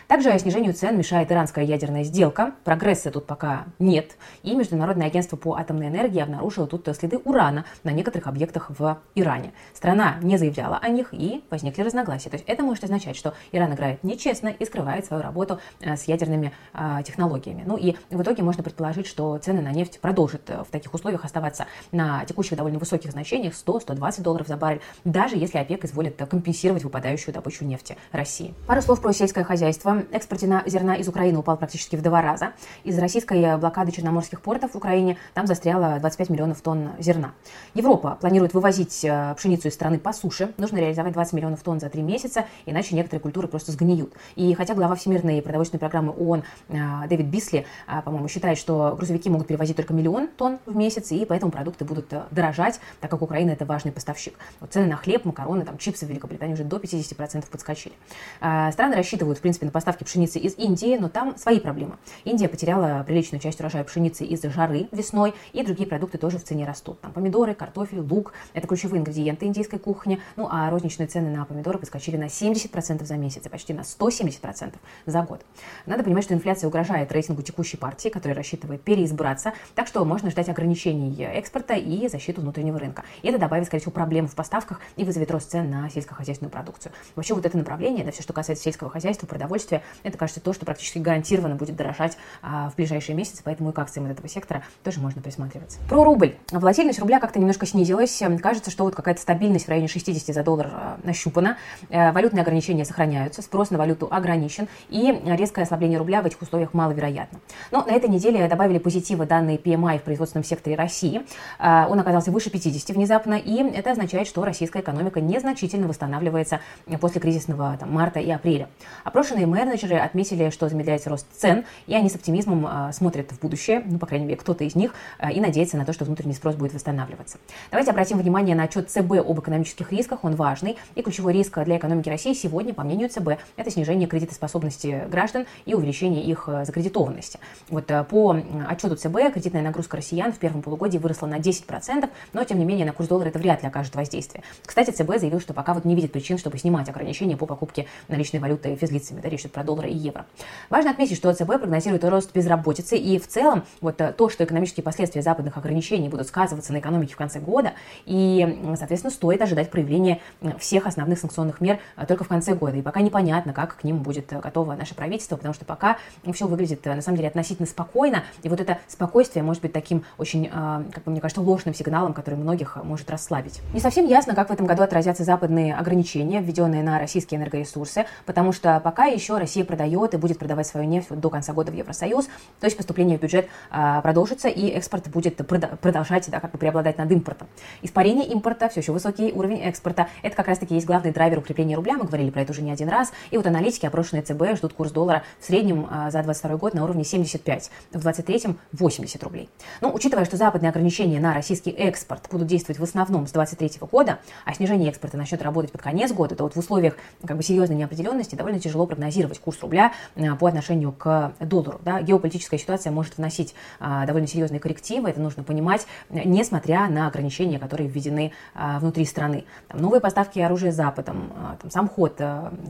Также 0.07 0.37
снижению 0.37 0.73
цен 0.73 0.97
мешает 0.97 1.31
иранская 1.31 1.65
ядерная 1.65 2.03
сделка. 2.03 2.53
Прогресса 2.63 3.11
тут 3.11 3.25
пока 3.25 3.65
нет. 3.79 4.02
И 4.43 4.55
Международное 4.55 5.07
агентство 5.07 5.35
по 5.35 5.55
атомной 5.55 5.87
энергии 5.87 6.21
обнаружило 6.21 6.67
тут 6.67 6.87
следы 6.95 7.17
урана 7.17 7.65
на 7.83 7.91
некоторых 7.91 8.27
объектах 8.27 8.71
в 8.77 8.99
Иране. 9.15 9.51
Страна 9.73 10.15
не 10.21 10.37
заявляла 10.37 10.77
о 10.77 10.89
них 10.89 11.13
и 11.13 11.43
возник 11.49 11.73
возникли 11.73 11.83
разногласия. 11.83 12.29
То 12.29 12.35
есть 12.35 12.45
это 12.47 12.63
может 12.63 12.83
означать, 12.83 13.15
что 13.15 13.33
Иран 13.51 13.73
играет 13.73 14.03
нечестно 14.03 14.49
и 14.49 14.65
скрывает 14.65 15.05
свою 15.05 15.23
работу 15.23 15.59
э, 15.79 15.95
с 15.95 16.03
ядерными 16.03 16.51
а, 16.73 17.01
технологиями. 17.03 17.63
Ну 17.65 17.77
и 17.77 17.95
в 18.09 18.21
итоге 18.21 18.43
можно 18.43 18.63
предположить, 18.63 19.07
что 19.07 19.37
цены 19.37 19.61
на 19.61 19.71
нефть 19.71 19.99
продолжат 19.99 20.49
э, 20.49 20.63
в 20.63 20.71
таких 20.71 20.93
условиях 20.93 21.23
оставаться 21.23 21.65
на 21.91 22.25
текущих 22.25 22.57
довольно 22.57 22.79
высоких 22.79 23.11
значениях 23.11 23.53
100-120 23.53 24.21
долларов 24.21 24.47
за 24.47 24.57
баррель, 24.57 24.81
даже 25.03 25.37
если 25.37 25.57
ОПЕК 25.57 25.85
изволит 25.85 26.17
компенсировать 26.17 26.83
выпадающую 26.83 27.33
добычу 27.33 27.63
нефти 27.63 27.97
России. 28.11 28.53
Пару 28.67 28.81
слов 28.81 29.01
про 29.01 29.13
сельское 29.13 29.43
хозяйство. 29.43 30.03
Экспорт 30.11 30.41
зерна 30.41 30.95
из 30.95 31.07
Украины 31.07 31.39
упал 31.39 31.57
практически 31.57 31.95
в 31.95 32.01
два 32.01 32.21
раза. 32.21 32.51
Из 32.83 32.97
российской 32.99 33.57
блокады 33.57 33.91
черноморских 33.93 34.41
портов 34.41 34.71
в 34.73 34.75
Украине 34.75 35.17
там 35.33 35.47
застряло 35.47 35.99
25 35.99 36.29
миллионов 36.29 36.61
тонн 36.61 36.91
зерна. 36.99 37.33
Европа 37.73 38.17
планирует 38.19 38.53
вывозить 38.53 39.05
э, 39.05 39.33
пшеницу 39.37 39.67
из 39.67 39.73
страны 39.73 39.99
по 39.99 40.11
суше. 40.11 40.53
Нужно 40.57 40.77
реализовать 40.77 41.13
20 41.13 41.33
миллионов 41.33 41.61
тонн 41.61 41.79
за 41.79 41.89
три 41.89 42.01
месяца, 42.01 42.45
иначе 42.65 42.95
некоторые 42.95 43.21
культуры 43.21 43.47
просто 43.47 43.71
сгниют. 43.71 44.13
И 44.35 44.53
хотя 44.55 44.73
глава 44.73 44.95
Всемирной 44.95 45.41
продовольственной 45.41 45.79
программы 45.79 46.11
ООН 46.11 46.43
а, 46.69 47.07
Дэвид 47.07 47.27
Бисли, 47.27 47.65
а, 47.87 48.01
по-моему, 48.01 48.27
считает, 48.27 48.57
что 48.57 48.95
грузовики 48.97 49.29
могут 49.29 49.47
перевозить 49.47 49.77
только 49.77 49.93
миллион 49.93 50.27
тонн 50.27 50.59
в 50.65 50.75
месяц, 50.75 51.11
и 51.11 51.25
поэтому 51.25 51.51
продукты 51.51 51.85
будут 51.85 52.11
э, 52.11 52.23
дорожать, 52.31 52.79
так 52.99 53.11
как 53.11 53.21
Украина 53.21 53.51
это 53.51 53.65
важный 53.65 53.91
поставщик. 53.91 54.33
Вот 54.59 54.73
цены 54.73 54.87
на 54.87 54.97
хлеб, 54.97 55.25
макароны, 55.25 55.65
там, 55.65 55.77
чипсы 55.77 56.05
в 56.05 56.09
Великобритании 56.09 56.53
уже 56.53 56.63
до 56.63 56.77
50% 56.77 57.49
подскочили. 57.49 57.93
Страны 58.39 58.95
рассчитывают, 58.95 59.37
в 59.37 59.41
принципе, 59.41 59.65
на 59.65 59.71
поставки 59.71 60.03
пшеницы 60.03 60.39
из 60.39 60.57
Индии, 60.57 60.97
но 60.97 61.09
там 61.09 61.37
свои 61.37 61.59
проблемы. 61.59 61.97
Индия 62.23 62.47
потеряла 62.47 63.03
приличную 63.05 63.41
часть 63.41 63.59
урожая 63.59 63.82
пшеницы 63.83 64.25
из-за 64.25 64.49
жары 64.49 64.87
весной, 64.91 65.33
и 65.53 65.63
другие 65.63 65.87
продукты 65.87 66.17
тоже 66.17 66.37
в 66.37 66.43
цене 66.43 66.65
растут. 66.65 66.99
Там 67.01 67.11
помидоры, 67.11 67.53
картофель, 67.53 67.99
лук– 67.99 68.33
это 68.53 68.67
ключевые 68.67 68.99
ингредиенты 68.99 69.45
индийской 69.45 69.79
кухни, 69.79 70.19
ну 70.35 70.47
а 70.49 70.69
розничные 70.69 71.07
цены 71.07 71.35
на 71.35 71.45
помидоры 71.45 71.79
подскочили 71.79 72.17
на 72.17 72.25
70% 72.25 73.03
за 73.03 73.15
месяц 73.17 73.45
и 73.45 73.49
почти 73.49 73.73
на 73.73 73.81
170% 73.81 74.73
за 75.05 75.21
год. 75.21 75.45
Надо 75.85 76.03
понимать, 76.03 76.23
что 76.23 76.33
инфляция 76.33 76.67
угрожает 76.67 77.11
рейтингу 77.11 77.41
текущей 77.41 77.77
партии, 77.77 78.09
которая 78.09 78.35
рассчитывает 78.35 78.81
переизбраться, 78.81 79.53
так 79.75 79.87
что 79.87 80.03
можно 80.05 80.29
ждать 80.29 80.49
ограничений 80.49 81.23
экспорта 81.23 81.75
и 81.75 82.07
защиту 82.07 82.41
внутреннего 82.41 82.79
рынка. 82.79 83.03
И 83.21 83.27
это 83.27 83.37
добавит, 83.37 83.65
скорее 83.65 83.81
всего, 83.81 83.91
проблем 83.91 84.27
в 84.27 84.35
поставках 84.35 84.79
и 84.95 85.03
вызовет 85.03 85.31
рост 85.31 85.51
цен 85.51 85.69
на 85.69 85.89
сельскохозяйственную 85.89 86.51
продукцию. 86.51 86.91
Вообще 87.15 87.33
вот 87.33 87.45
это 87.45 87.57
направление, 87.57 88.05
да, 88.05 88.11
все, 88.11 88.23
что 88.23 88.33
касается 88.33 88.63
сельского 88.63 88.89
хозяйства, 88.89 89.27
продовольствия, 89.27 89.83
это, 90.03 90.17
кажется, 90.17 90.41
то, 90.41 90.53
что 90.53 90.65
практически 90.65 90.99
гарантированно 90.99 91.55
будет 91.55 91.75
дорожать 91.75 92.17
а, 92.41 92.69
в 92.69 92.75
ближайшие 92.75 93.15
месяцы, 93.15 93.41
поэтому 93.43 93.62
и 93.69 93.73
к 93.73 93.79
акциям 93.79 94.05
этого 94.07 94.27
сектора 94.27 94.63
тоже 94.83 94.99
можно 94.99 95.21
присматриваться. 95.21 95.79
Про 95.89 96.03
рубль. 96.03 96.35
Волатильность 96.51 96.99
рубля 96.99 97.19
как-то 97.19 97.39
немножко 97.39 97.65
снизилась. 97.65 98.21
Кажется, 98.41 98.71
что 98.71 98.83
вот 98.83 98.95
какая-то 98.95 99.21
стабильность 99.21 99.65
в 99.65 99.69
районе 99.69 99.87
60 99.87 100.35
за 100.35 100.43
доллар 100.43 100.69
а, 100.71 100.97
нащупана. 101.03 101.57
Э, 101.89 102.11
валютные 102.11 102.41
ограничения 102.41 102.85
сохраняются, 102.85 103.41
спрос 103.41 103.69
на 103.71 103.77
валюту 103.77 104.07
ограничен, 104.09 104.67
и 104.89 105.21
резкое 105.25 105.63
ослабление 105.63 105.99
рубля 105.99 106.21
в 106.21 106.25
этих 106.25 106.41
условиях 106.41 106.73
маловероятно. 106.73 107.39
Но 107.71 107.83
на 107.83 107.91
этой 107.91 108.09
неделе 108.09 108.47
добавили 108.47 108.79
позитива 108.79 109.25
данные 109.25 109.57
PMI 109.57 109.99
в 109.99 110.03
производственном 110.03 110.43
секторе 110.43 110.75
России. 110.75 111.21
Э, 111.59 111.85
он 111.87 111.99
оказался 111.99 112.31
выше 112.31 112.49
50 112.49 112.95
внезапно, 112.95 113.35
и 113.35 113.63
это 113.73 113.91
означает, 113.91 114.27
что 114.27 114.43
российская 114.43 114.81
экономика 114.81 115.21
незначительно 115.21 115.87
восстанавливается 115.87 116.59
после 116.99 117.21
кризисного 117.21 117.77
там, 117.79 117.91
марта 117.91 118.19
и 118.19 118.29
апреля. 118.29 118.69
Опрошенные 119.03 119.45
менеджеры 119.45 119.97
отметили, 119.97 120.49
что 120.49 120.69
замедляется 120.69 121.09
рост 121.09 121.27
цен, 121.35 121.65
и 121.87 121.95
они 121.95 122.09
с 122.09 122.15
оптимизмом 122.15 122.67
э, 122.67 122.93
смотрят 122.93 123.31
в 123.31 123.39
будущее, 123.39 123.52
ну, 123.85 123.99
по 123.99 124.05
крайней 124.05 124.25
мере, 124.25 124.37
кто-то 124.37 124.63
из 124.63 124.75
них, 124.75 124.93
и 125.31 125.39
надеется 125.39 125.77
на 125.77 125.85
то, 125.85 125.93
что 125.93 126.05
внутренний 126.05 126.33
спрос 126.33 126.55
будет 126.55 126.73
восстанавливаться. 126.73 127.37
Давайте 127.71 127.91
обратим 127.91 128.17
внимание 128.17 128.55
на 128.55 128.63
отчет 128.63 128.89
ЦБ 128.89 129.13
об 129.25 129.39
экономических 129.39 129.91
рисках, 129.91 130.23
он 130.23 130.35
важный, 130.35 130.77
и 130.95 131.01
ключевой 131.01 131.33
риск 131.33 131.59
для 131.63 131.77
экономики 131.77 132.09
России 132.09 132.33
сегодня, 132.33 132.73
по 132.73 132.83
мнению 132.83 133.09
ЦБ, 133.09 133.39
это 133.55 133.71
снижение 133.71 134.07
кредитоспособности 134.07 135.03
граждан 135.09 135.45
и 135.65 135.73
увеличение 135.73 136.23
их 136.23 136.45
э, 136.47 136.65
закредитованности. 136.65 137.39
Вот 137.69 137.89
э, 137.91 138.03
по 138.03 138.35
отчету 138.69 138.95
ЦБ 138.95 139.33
кредитная 139.33 139.61
нагрузка 139.61 139.97
россиян 139.97 140.31
в 140.31 140.37
первом 140.37 140.61
полугодии 140.61 140.97
выросла 140.97 141.27
на 141.27 141.39
10%, 141.39 142.09
но 142.33 142.43
тем 142.43 142.59
не 142.59 142.65
менее 142.65 142.85
на 142.85 142.93
курс 142.93 143.09
доллара 143.09 143.29
это 143.29 143.39
вряд 143.39 143.61
ли 143.61 143.67
окажет 143.67 143.95
воздействие. 143.95 144.43
Кстати, 144.65 144.91
ЦБ 144.91 145.19
заявил, 145.19 145.39
что 145.39 145.53
пока 145.53 145.73
вот 145.73 145.85
не 145.85 145.95
видит 145.95 146.11
причин, 146.11 146.37
чтобы 146.37 146.57
снимать 146.57 146.89
ограничения 146.89 147.37
по 147.37 147.45
покупке 147.45 147.87
наличной 148.07 148.39
валюты 148.39 148.75
физлицами, 148.75 149.21
да, 149.21 149.29
речь 149.29 149.41
идет 149.41 149.51
про 149.51 149.63
доллары 149.63 149.89
и 149.89 149.95
евро. 149.95 150.25
Важно 150.69 150.91
отметить, 150.91 151.17
что 151.17 151.33
ЦБ 151.33 151.59
прогнозирует 151.59 152.03
рост 152.05 152.33
безработицы, 152.33 152.97
и 152.97 153.19
в 153.19 153.27
целом 153.27 153.42
вот 153.81 154.01
э, 154.01 154.13
то, 154.13 154.29
что 154.29 154.43
экономические 154.43 154.83
последствия 154.83 155.21
западных 155.21 155.57
ограничений 155.57 156.09
будут 156.09 156.27
сказываться 156.27 156.73
на 156.73 156.79
экономике 156.79 157.13
в 157.13 157.17
конце 157.17 157.39
года, 157.39 157.73
и, 158.05 158.59
соответственно, 158.77 159.11
стоит 159.11 159.41
ожидать 159.41 159.69
проявления 159.71 160.19
всех 160.59 160.87
основных 160.87 161.19
санкционных 161.19 161.61
мер 161.61 161.79
только 162.07 162.23
в 162.23 162.27
конце 162.27 162.53
года. 162.53 162.77
И 162.77 162.81
пока 162.81 163.01
непонятно, 163.01 163.53
как 163.53 163.77
к 163.77 163.83
ним 163.83 163.99
будет 163.99 164.31
э, 164.33 164.39
готово 164.39 164.75
наше 164.75 164.95
правительство, 164.95 165.35
потому 165.35 165.53
что 165.53 165.65
пока 165.65 165.97
все 166.33 166.47
выглядит, 166.47 166.85
э, 166.87 166.95
на 166.95 167.01
самом 167.01 167.17
деле, 167.17 167.29
относительно 167.29 167.67
спокойно. 167.67 168.23
И 168.43 168.49
вот 168.49 168.59
это 168.59 168.79
спокойствие 168.87 169.43
может 169.43 169.61
быть 169.61 169.73
таким 169.73 170.03
очень, 170.17 170.47
э, 170.47 170.83
как 170.91 171.03
бы 171.03 171.11
мне 171.11 171.21
кажется, 171.21 171.41
ложным 171.41 171.73
сигналом, 171.73 172.13
который 172.13 172.35
многих 172.35 172.77
может 172.83 173.09
расслабить. 173.09 173.61
Не 173.73 173.79
совсем 173.79 174.05
ясно, 174.05 174.35
как 174.35 174.49
в 174.49 174.51
этом 174.51 174.65
году 174.65 174.83
отразятся 174.83 175.23
западные 175.23 175.75
ограничения, 175.75 176.41
введенные 176.41 176.83
на 176.83 176.99
российские 176.99 177.39
энергоресурсы, 177.39 178.05
потому 178.25 178.51
что 178.51 178.79
пока 178.79 179.05
еще 179.05 179.37
Россия 179.37 179.65
продает 179.65 180.13
и 180.13 180.17
будет 180.17 180.39
продавать 180.39 180.67
свою 180.67 180.87
нефть 180.87 181.09
до 181.09 181.29
конца 181.29 181.53
года 181.53 181.71
в 181.71 181.75
Евросоюз, 181.75 182.25
то 182.59 182.65
есть 182.65 182.77
поступление 182.77 183.17
в 183.17 183.21
бюджет 183.21 183.32
продолжится, 183.69 184.47
и 184.47 184.69
экспорт 184.69 185.09
будет 185.09 185.37
продолжать 185.47 186.29
да, 186.29 186.39
как 186.39 186.51
бы 186.51 186.57
преобладать 186.57 186.97
над 186.97 187.11
импортом. 187.11 187.47
Испарение 187.81 188.27
импорта, 188.27 188.69
все 188.69 188.81
еще 188.81 188.91
высокий 188.91 189.31
уровень 189.31 189.61
экспорта, 189.61 190.07
это 190.21 190.35
как 190.35 190.47
раз-таки 190.47 190.75
есть 190.75 190.85
главный 190.85 191.11
драйвер 191.11 191.39
укрепления 191.39 191.75
рубля, 191.75 191.93
мы 191.93 192.05
говорили 192.05 192.29
про 192.29 192.41
это 192.41 192.51
уже 192.51 192.61
не 192.61 192.71
один 192.71 192.89
раз. 192.89 193.11
И 193.31 193.37
вот 193.37 193.47
аналитики, 193.47 193.85
опрошенные 193.85 194.23
ЦБ, 194.23 194.57
ждут 194.57 194.73
курс 194.73 194.91
доллара 194.91 195.23
в 195.39 195.45
среднем 195.45 195.87
а, 195.89 196.11
за 196.11 196.23
2022 196.23 196.57
год 196.57 196.73
на 196.73 196.83
уровне 196.83 197.03
75, 197.03 197.69
в 197.91 197.99
2023 197.99 198.55
80 198.71 199.23
рублей. 199.23 199.49
Но 199.81 199.89
ну, 199.89 199.95
учитывая, 199.95 200.25
что 200.25 200.37
западные 200.37 200.69
ограничения 200.69 201.19
на 201.19 201.33
российский 201.33 201.71
экспорт 201.71 202.27
будут 202.31 202.47
действовать 202.47 202.79
в 202.79 202.83
основном 202.83 203.27
с 203.27 203.31
2023 203.31 203.87
года, 203.87 204.19
а 204.45 204.53
снижение 204.53 204.89
экспорта 204.89 205.17
начнет 205.17 205.41
работать 205.41 205.71
под 205.71 205.81
конец 205.81 206.11
года, 206.11 206.35
то 206.35 206.43
вот 206.43 206.55
в 206.55 206.59
условиях 206.59 206.95
как 207.25 207.37
бы 207.37 207.43
серьезной 207.43 207.77
неопределенности 207.77 208.35
довольно 208.35 208.59
тяжело 208.59 208.85
прогнозировать 208.85 209.39
курс 209.39 209.61
рубля 209.61 209.93
а, 210.15 210.35
по 210.35 210.47
отношению 210.47 210.91
к 210.91 211.33
доллару. 211.39 211.79
Да? 211.83 212.01
Геополитическая 212.01 212.59
ситуация 212.59 212.91
может 212.91 213.17
вносить 213.23 213.55
а, 213.79 214.05
довольно 214.05 214.27
серьезные 214.27 214.59
коррективы, 214.59 215.09
это 215.09 215.21
нужно 215.21 215.43
понимать, 215.43 215.87
несмотря 216.09 216.89
на 216.89 217.07
ограничения, 217.07 217.57
которые 217.57 217.87
введены 217.87 218.33
а, 218.53 218.79
внутри 218.79 219.05
страны. 219.05 219.45
Там, 219.69 219.81
новые 219.81 220.01
поставки 220.01 220.39
оружия 220.39 220.71
Западом, 220.71 221.31
а, 221.35 221.55
там, 221.61 221.71
сам 221.71 221.87
ход 221.87 222.19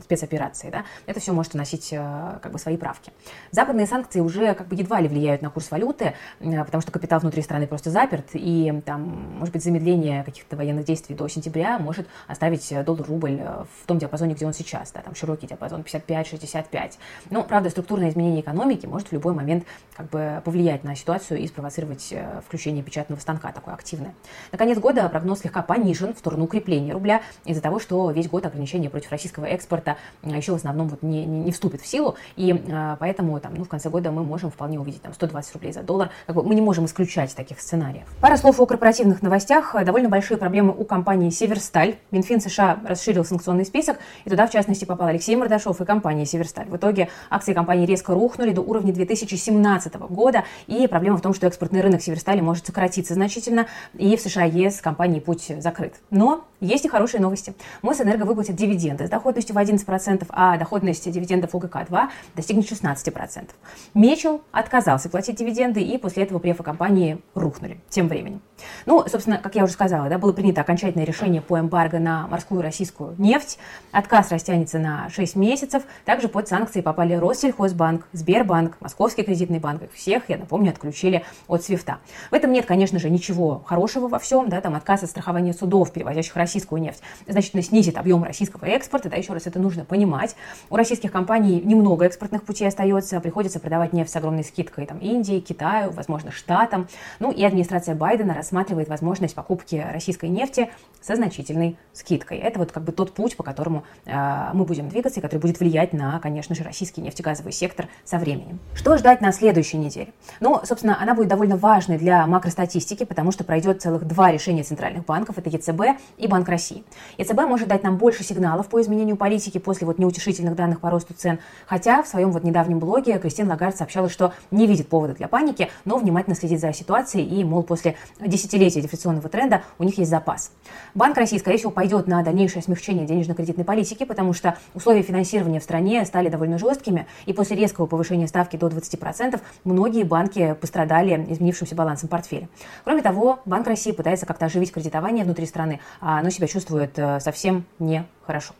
спецоперации, 0.04 0.70
да, 0.70 0.84
это 1.06 1.18
все 1.18 1.32
может 1.32 1.54
вносить 1.54 1.90
как 1.90 2.52
бы 2.52 2.58
свои 2.58 2.76
правки. 2.76 3.12
Западные 3.50 3.86
санкции 3.86 4.20
уже 4.20 4.54
как 4.54 4.68
бы 4.68 4.76
едва 4.76 5.00
ли 5.00 5.08
влияют 5.08 5.42
на 5.42 5.50
курс 5.50 5.70
валюты, 5.70 6.14
потому 6.38 6.80
что 6.80 6.92
капитал 6.92 7.20
внутри 7.20 7.42
страны 7.42 7.66
просто 7.66 7.90
заперт, 7.90 8.30
и 8.34 8.82
там, 8.86 9.02
может 9.38 9.52
быть, 9.52 9.64
замедление 9.64 10.22
каких-то 10.22 10.56
военных 10.56 10.84
действий 10.84 11.16
до 11.16 11.28
сентября 11.28 11.78
может 11.78 12.06
оставить 12.28 12.72
доллар-рубль 12.84 13.40
в 13.82 13.86
том 13.86 13.98
диапазоне, 13.98 14.34
где 14.34 14.46
он 14.46 14.52
сейчас, 14.52 14.92
да, 14.92 15.00
там 15.00 15.14
широкий 15.14 15.46
диапазон 15.46 15.82
55-65. 15.82 16.92
Но, 17.30 17.42
правда, 17.42 17.70
структурное 17.70 18.10
изменение 18.10 18.40
экономики 18.40 18.86
может 18.86 19.08
в 19.08 19.12
любой 19.12 19.34
момент 19.34 19.64
как 19.96 20.08
бы 20.10 20.42
повлиять 20.44 20.84
на 20.84 20.94
ситуацию 20.94 21.40
и 21.40 21.46
спровоцировать 21.46 22.08
э, 22.12 22.40
включение 22.46 22.82
печатного 22.82 23.18
станка 23.20 23.50
такое 23.52 23.74
активное. 23.74 24.14
На 24.52 24.58
конец 24.58 24.78
года 24.78 25.08
прогноз 25.08 25.40
слегка 25.40 25.62
понижен 25.62 26.14
в 26.14 26.18
сторону 26.18 26.44
укрепления 26.44 26.92
рубля 26.92 27.22
из-за 27.44 27.60
того, 27.60 27.80
что 27.80 28.10
весь 28.10 28.28
год 28.28 28.46
ограничения 28.46 28.90
против 28.90 29.10
российского 29.10 29.46
экспорта 29.46 29.96
э, 30.22 30.30
еще 30.36 30.52
в 30.52 30.56
основном 30.56 30.88
вот 30.88 31.02
не, 31.02 31.24
не, 31.24 31.40
не 31.40 31.52
вступит 31.52 31.80
в 31.80 31.86
силу, 31.86 32.16
и 32.36 32.52
э, 32.52 32.96
поэтому 33.00 33.40
там, 33.40 33.54
ну, 33.54 33.64
в 33.64 33.68
конце 33.68 33.88
года 33.88 34.10
мы 34.10 34.22
можем 34.22 34.50
вполне 34.50 34.78
увидеть 34.78 35.02
там, 35.02 35.14
120 35.14 35.54
рублей 35.54 35.72
за 35.72 35.82
доллар. 35.82 36.10
Как 36.26 36.36
бы 36.36 36.42
мы 36.42 36.54
не 36.54 36.62
можем 36.62 36.84
исключать 36.84 37.34
таких 37.34 37.60
сценариев. 37.60 38.04
Пара 38.20 38.36
слов 38.36 38.60
о 38.60 38.66
корпоративных 38.66 39.22
новостях. 39.22 39.74
Довольно 39.84 40.08
большие 40.08 40.36
проблемы 40.36 40.74
у 40.76 40.84
компании 40.84 41.30
«Северсталь». 41.30 41.96
Минфин 42.10 42.40
США 42.40 42.78
расширил 42.86 43.24
санкционный 43.24 43.64
список, 43.64 43.98
и 44.24 44.30
туда, 44.30 44.46
в 44.46 44.50
частности, 44.50 44.84
попал 44.84 45.08
Алексей 45.08 45.36
Мордашов 45.36 45.80
и 45.80 45.84
компания 45.84 46.26
«Северсталь». 46.26 46.68
В 46.68 46.76
итоге 46.76 47.08
акции 47.30 47.54
компании 47.54 47.86
резко 47.86 48.12
рухнули 48.12 48.50
до 48.50 48.60
уровня 48.60 48.92
2017 48.92 49.94
года, 49.94 50.33
и 50.66 50.86
проблема 50.86 51.18
в 51.18 51.20
том, 51.20 51.34
что 51.34 51.46
экспортный 51.46 51.80
рынок 51.80 52.02
Северстали 52.02 52.40
может 52.40 52.66
сократиться 52.66 53.14
значительно, 53.14 53.66
и 53.94 54.16
в 54.16 54.20
США 54.20 54.44
ЕС 54.44 54.80
компании 54.80 55.20
путь 55.20 55.52
закрыт. 55.58 55.94
Но 56.10 56.44
есть 56.64 56.84
и 56.84 56.88
хорошие 56.88 57.20
новости. 57.20 57.54
Мосэнерго 57.82 58.24
выплатит 58.24 58.56
дивиденды 58.56 59.06
с 59.06 59.10
доходностью 59.10 59.54
в 59.54 59.58
11%, 59.58 60.26
а 60.30 60.56
доходность 60.56 61.10
дивидендов 61.10 61.54
УГК-2 61.54 62.08
достигнет 62.36 62.70
16%. 62.70 63.50
Мечел 63.94 64.42
отказался 64.52 65.08
платить 65.08 65.36
дивиденды, 65.36 65.82
и 65.82 65.98
после 65.98 66.24
этого 66.24 66.38
префы 66.38 66.62
компании 66.62 67.20
рухнули 67.34 67.80
тем 67.88 68.08
временем. 68.08 68.40
Ну, 68.86 69.04
собственно, 69.08 69.38
как 69.38 69.54
я 69.54 69.64
уже 69.64 69.72
сказала, 69.72 70.08
да, 70.08 70.18
было 70.18 70.32
принято 70.32 70.60
окончательное 70.60 71.04
решение 71.04 71.42
по 71.42 71.58
эмбарго 71.58 71.98
на 71.98 72.26
морскую 72.28 72.62
российскую 72.62 73.14
нефть. 73.18 73.58
Отказ 73.92 74.30
растянется 74.30 74.78
на 74.78 75.08
6 75.10 75.36
месяцев. 75.36 75.82
Также 76.04 76.28
под 76.28 76.48
санкции 76.48 76.80
попали 76.80 77.14
Россельхозбанк, 77.14 78.06
Сбербанк, 78.12 78.76
Московский 78.80 79.22
кредитный 79.22 79.58
банк. 79.58 79.82
Их 79.82 79.92
всех, 79.92 80.28
я 80.28 80.38
напомню, 80.38 80.70
отключили 80.70 81.24
от 81.46 81.62
свифта. 81.62 81.98
В 82.30 82.34
этом 82.34 82.52
нет, 82.52 82.66
конечно 82.66 82.98
же, 82.98 83.10
ничего 83.10 83.62
хорошего 83.66 84.08
во 84.08 84.18
всем. 84.18 84.48
Да, 84.48 84.60
там 84.60 84.74
отказ 84.74 85.02
от 85.02 85.10
страхования 85.10 85.52
судов, 85.52 85.92
перевозящих 85.92 86.36
российскую 86.54 86.80
нефть, 86.80 87.02
значительно 87.26 87.64
снизит 87.64 87.98
объем 87.98 88.22
российского 88.22 88.64
экспорта. 88.66 89.08
Да, 89.10 89.16
еще 89.16 89.32
раз, 89.32 89.46
это 89.48 89.58
нужно 89.58 89.84
понимать. 89.84 90.36
У 90.70 90.76
российских 90.76 91.10
компаний 91.10 91.60
немного 91.60 92.04
экспортных 92.04 92.44
путей 92.44 92.68
остается. 92.68 93.18
Приходится 93.18 93.58
продавать 93.58 93.92
нефть 93.92 94.12
с 94.12 94.16
огромной 94.16 94.44
скидкой 94.44 94.86
там, 94.86 94.98
Индии, 94.98 95.40
Китаю, 95.40 95.90
возможно, 95.90 96.30
Штатам. 96.30 96.86
Ну 97.18 97.32
и 97.32 97.42
администрация 97.44 97.96
Байдена 97.96 98.34
рассматривает 98.34 98.88
возможность 98.88 99.34
покупки 99.34 99.84
российской 99.92 100.28
нефти 100.28 100.70
со 101.02 101.16
значительной 101.16 101.76
скидкой. 101.92 102.38
Это 102.38 102.60
вот 102.60 102.70
как 102.70 102.84
бы 102.84 102.92
тот 102.92 103.12
путь, 103.12 103.36
по 103.36 103.42
которому 103.42 103.82
э, 104.04 104.50
мы 104.54 104.64
будем 104.64 104.88
двигаться 104.88 105.18
и 105.18 105.22
который 105.22 105.40
будет 105.40 105.58
влиять 105.58 105.92
на, 105.92 106.20
конечно 106.20 106.54
же, 106.54 106.62
российский 106.62 107.00
нефтегазовый 107.00 107.52
сектор 107.52 107.88
со 108.04 108.18
временем. 108.18 108.60
Что 108.74 108.96
ждать 108.96 109.20
на 109.20 109.32
следующей 109.32 109.78
неделе? 109.78 110.12
Ну, 110.38 110.60
собственно, 110.64 111.02
она 111.02 111.14
будет 111.14 111.28
довольно 111.28 111.56
важной 111.56 111.98
для 111.98 112.24
макростатистики, 112.28 113.04
потому 113.04 113.32
что 113.32 113.42
пройдет 113.42 113.82
целых 113.82 114.06
два 114.06 114.30
решения 114.30 114.62
центральных 114.62 115.04
банков, 115.04 115.36
это 115.36 115.50
ЕЦБ 115.50 116.00
и 116.16 116.28
Банк 116.34 116.48
России. 116.48 116.82
ЕЦБ 117.16 117.42
может 117.46 117.68
дать 117.68 117.84
нам 117.84 117.96
больше 117.96 118.24
сигналов 118.24 118.66
по 118.66 118.82
изменению 118.82 119.16
политики 119.16 119.58
после 119.58 119.86
вот 119.86 120.00
неутешительных 120.00 120.56
данных 120.56 120.80
по 120.80 120.90
росту 120.90 121.14
цен, 121.14 121.38
хотя 121.64 122.02
в 122.02 122.08
своем 122.08 122.32
вот 122.32 122.42
недавнем 122.42 122.80
блоге 122.80 123.20
Кристин 123.20 123.48
Лагард 123.48 123.76
сообщала, 123.76 124.08
что 124.08 124.32
не 124.50 124.66
видит 124.66 124.88
повода 124.88 125.14
для 125.14 125.28
паники, 125.28 125.70
но 125.84 125.96
внимательно 125.96 126.34
следит 126.34 126.58
за 126.58 126.72
ситуацией 126.72 127.24
и, 127.24 127.44
мол, 127.44 127.62
после 127.62 127.94
десятилетия 128.18 128.80
дефляционного 128.80 129.28
тренда 129.28 129.62
у 129.78 129.84
них 129.84 129.96
есть 129.96 130.10
запас. 130.10 130.50
Банк 130.96 131.16
России, 131.16 131.38
скорее 131.38 131.58
всего, 131.58 131.70
пойдет 131.70 132.08
на 132.08 132.20
дальнейшее 132.24 132.64
смягчение 132.64 133.06
денежно-кредитной 133.06 133.64
политики, 133.64 134.02
потому 134.04 134.32
что 134.32 134.58
условия 134.74 135.02
финансирования 135.02 135.60
в 135.60 135.62
стране 135.62 136.04
стали 136.04 136.30
довольно 136.30 136.58
жесткими, 136.58 137.06
и 137.26 137.32
после 137.32 137.54
резкого 137.54 137.86
повышения 137.86 138.26
ставки 138.26 138.56
до 138.56 138.66
20% 138.66 139.40
многие 139.62 140.02
банки 140.02 140.56
пострадали 140.60 141.24
изменившимся 141.30 141.76
балансом 141.76 142.08
портфеля. 142.08 142.48
Кроме 142.82 143.02
того, 143.02 143.38
Банк 143.44 143.68
России 143.68 143.92
пытается 143.92 144.26
как-то 144.26 144.46
оживить 144.46 144.72
кредитование 144.72 145.24
внутри 145.24 145.46
страны, 145.46 145.78
а 146.00 146.23
оно 146.24 146.30
себя 146.30 146.46
чувствует 146.46 146.98
э, 146.98 147.20
совсем 147.20 147.66
нехорошо. 147.78 148.54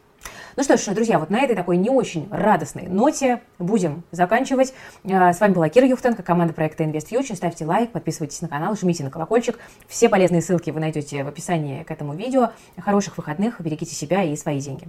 Ну 0.56 0.62
что 0.62 0.76
ж, 0.76 0.84
друзья, 0.94 1.18
вот 1.18 1.30
на 1.30 1.40
этой 1.40 1.56
такой 1.56 1.78
не 1.78 1.88
очень 1.88 2.28
радостной 2.30 2.88
ноте 2.88 3.40
будем 3.58 4.04
заканчивать. 4.10 4.74
А, 5.10 5.32
с 5.32 5.40
вами 5.40 5.54
была 5.54 5.70
Кира 5.70 5.86
Юхтенко, 5.86 6.22
команда 6.22 6.52
проекта 6.52 6.84
InvestFuture. 6.84 7.34
Ставьте 7.34 7.64
лайк, 7.64 7.90
подписывайтесь 7.90 8.42
на 8.42 8.48
канал, 8.48 8.76
жмите 8.76 9.02
на 9.02 9.10
колокольчик. 9.10 9.58
Все 9.88 10.10
полезные 10.10 10.42
ссылки 10.42 10.70
вы 10.70 10.80
найдете 10.80 11.24
в 11.24 11.28
описании 11.28 11.84
к 11.84 11.90
этому 11.90 12.14
видео. 12.14 12.50
Хороших 12.78 13.16
выходных, 13.16 13.60
берегите 13.60 13.94
себя 13.94 14.22
и 14.22 14.36
свои 14.36 14.60
деньги. 14.60 14.86